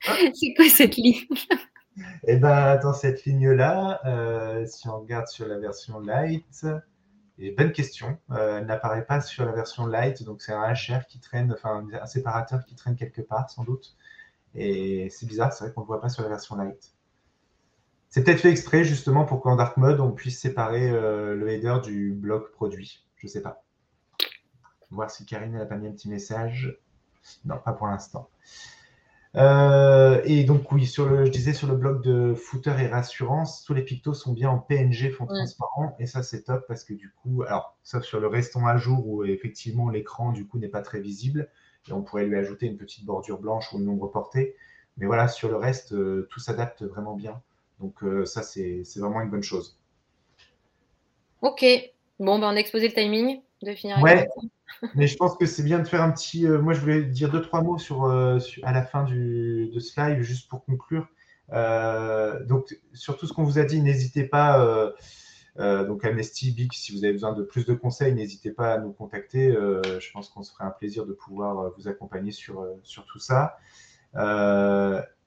[0.34, 1.26] C'est quoi cette ligne?
[2.24, 6.64] Eh bien, dans cette ligne-là, euh, si on regarde sur la version light,
[7.38, 11.06] et bonne question, euh, elle n'apparaît pas sur la version light, donc c'est un HR
[11.06, 13.96] qui traîne, enfin un séparateur qui traîne quelque part, sans doute.
[14.54, 16.92] Et c'est bizarre, c'est vrai qu'on ne le voit pas sur la version light.
[18.08, 21.78] C'est peut-être fait exprès justement pour qu'en dark mode, on puisse séparer euh, le header
[21.82, 23.06] du bloc produit.
[23.16, 23.62] Je ne sais pas.
[24.90, 26.76] Voir si Karine a pas mis un petit message.
[27.44, 28.28] Non, pas pour l'instant.
[29.36, 33.64] Euh, et donc oui, sur le, je disais sur le blog de footer et rassurance,
[33.64, 36.94] tous les pictos sont bien en PNG fond transparent et ça c'est top parce que
[36.94, 40.68] du coup, alors sauf sur le restant à jour où effectivement l'écran du coup n'est
[40.68, 41.48] pas très visible,
[41.88, 44.56] et on pourrait lui ajouter une petite bordure blanche ou une ombre portée.
[44.96, 45.94] Mais voilà, sur le reste,
[46.28, 47.40] tout s'adapte vraiment bien.
[47.78, 49.78] Donc ça, c'est vraiment une bonne chose.
[51.40, 51.64] Ok.
[52.18, 54.00] Bon, ben, on a exposé le timing de finir.
[54.02, 54.28] Ouais,
[54.94, 56.46] mais je pense que c'est bien de faire un petit.
[56.46, 60.22] moi, je voulais dire deux, trois mots sur, à la fin du, de ce live,
[60.22, 61.08] juste pour conclure.
[61.50, 64.92] donc, sur tout ce qu'on vous a dit, n'hésitez pas
[65.58, 68.78] euh, donc Amnesty, Big, si vous avez besoin de plus de conseils, n'hésitez pas à
[68.78, 69.48] nous contacter.
[69.48, 73.04] Euh, je pense qu'on se ferait un plaisir de pouvoir euh, vous accompagner sur, sur
[73.06, 73.58] tout ça.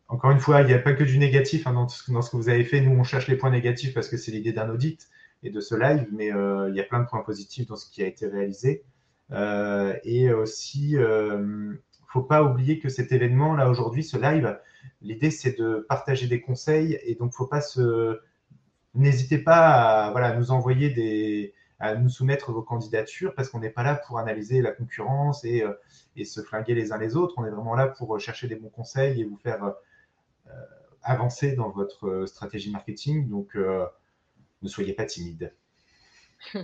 [0.08, 2.50] encore une fois, il n'y a pas que du négatif hein, dans, ce que vous
[2.50, 2.82] avez fait.
[2.82, 5.08] Nous, on cherche les points négatifs parce que c'est l'idée d'un audit
[5.44, 8.02] et de ce live, mais il y a plein de points positifs dans ce qui
[8.04, 8.84] a été réalisé.
[10.04, 11.76] et aussi, il ne
[12.08, 14.58] faut pas oublier que cet événement, là, aujourd'hui, ce live,
[15.02, 18.20] l'idée, c'est de partager des conseils et donc, faut pas se
[18.96, 23.82] N'hésitez pas à nous envoyer des, à nous soumettre vos candidatures parce qu'on n'est pas
[23.84, 25.74] là pour analyser la concurrence et, euh,
[26.24, 27.34] se flinguer les uns les autres.
[27.38, 30.52] On est vraiment là pour chercher des bons conseils et vous faire euh,
[31.02, 33.28] avancer dans votre stratégie marketing.
[33.30, 33.86] Donc, euh,
[34.64, 35.54] ne soyez pas timide.
[36.54, 36.60] et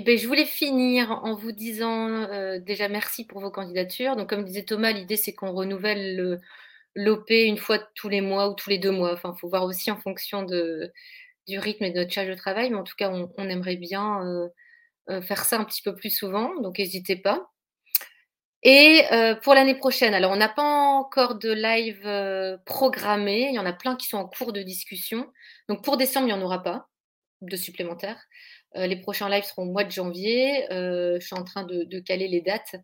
[0.00, 4.16] ben, je voulais finir en vous disant déjà merci pour vos candidatures.
[4.16, 6.40] Donc, comme disait Thomas, l'idée c'est qu'on renouvelle le,
[6.94, 9.18] l'OP une fois tous les mois ou tous les deux mois.
[9.22, 12.70] Il faut voir aussi en fonction du rythme et de notre charge de travail.
[12.70, 14.48] Mais en tout cas, on, aimerait bien euh,
[15.10, 16.60] euh, faire ça un petit peu plus souvent.
[16.60, 17.50] Donc, n'hésitez pas.
[18.64, 23.48] Et euh, pour l'année prochaine, alors on n'a pas encore de live programmé.
[23.50, 25.30] Il y en a plein qui sont en cours de discussion.
[25.68, 26.88] Donc, pour décembre, il n'y en aura pas
[27.42, 28.22] de supplémentaires.
[28.74, 30.66] les prochains lives seront au mois de janvier.
[30.70, 32.74] je suis en train de, caler les dates.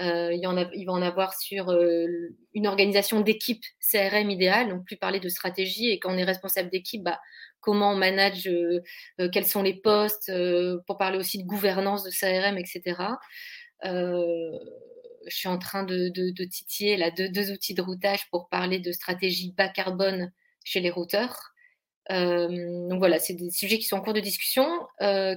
[0.00, 2.06] Euh, il, y en a, il va en avoir sur euh,
[2.52, 6.68] une organisation d'équipe CRM idéale, donc plus parler de stratégie et quand on est responsable
[6.70, 7.18] d'équipe, bah,
[7.60, 8.82] comment on manage, euh,
[9.32, 10.30] quels sont les postes,
[10.86, 12.96] pour parler aussi de gouvernance de CRM, etc.
[15.26, 19.52] je suis en train de, titiller là, deux, outils de routage pour parler de stratégie
[19.56, 20.32] bas carbone
[20.64, 21.52] chez les routeurs.
[22.10, 24.66] donc voilà, c'est des sujets qui sont en cours de discussion,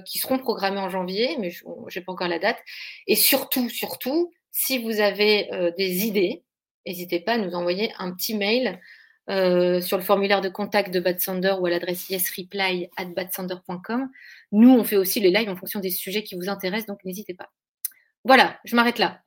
[0.06, 2.58] qui seront programmés en janvier, mais je n'ai pas encore la date.
[3.06, 6.42] Et surtout, surtout, si vous avez euh, des idées,
[6.86, 8.80] n'hésitez pas à nous envoyer un petit mail
[9.28, 14.10] euh, sur le formulaire de contact de Bad Sander ou à l'adresse yesreply at badsander.com.
[14.52, 17.34] Nous, on fait aussi les lives en fonction des sujets qui vous intéressent, donc n'hésitez
[17.34, 17.50] pas.
[18.24, 19.22] Voilà, je m'arrête là.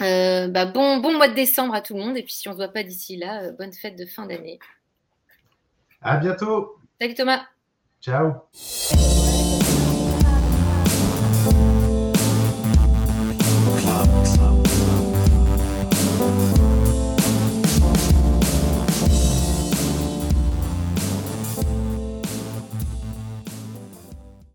[0.00, 2.52] Euh, bah, bon, bon mois de décembre à tout le monde, et puis si on
[2.52, 4.58] ne se voit pas d'ici là, bonne fête de fin d'année.
[6.00, 6.76] À bientôt.
[7.00, 7.42] Salut Thomas.
[8.00, 8.32] Ciao.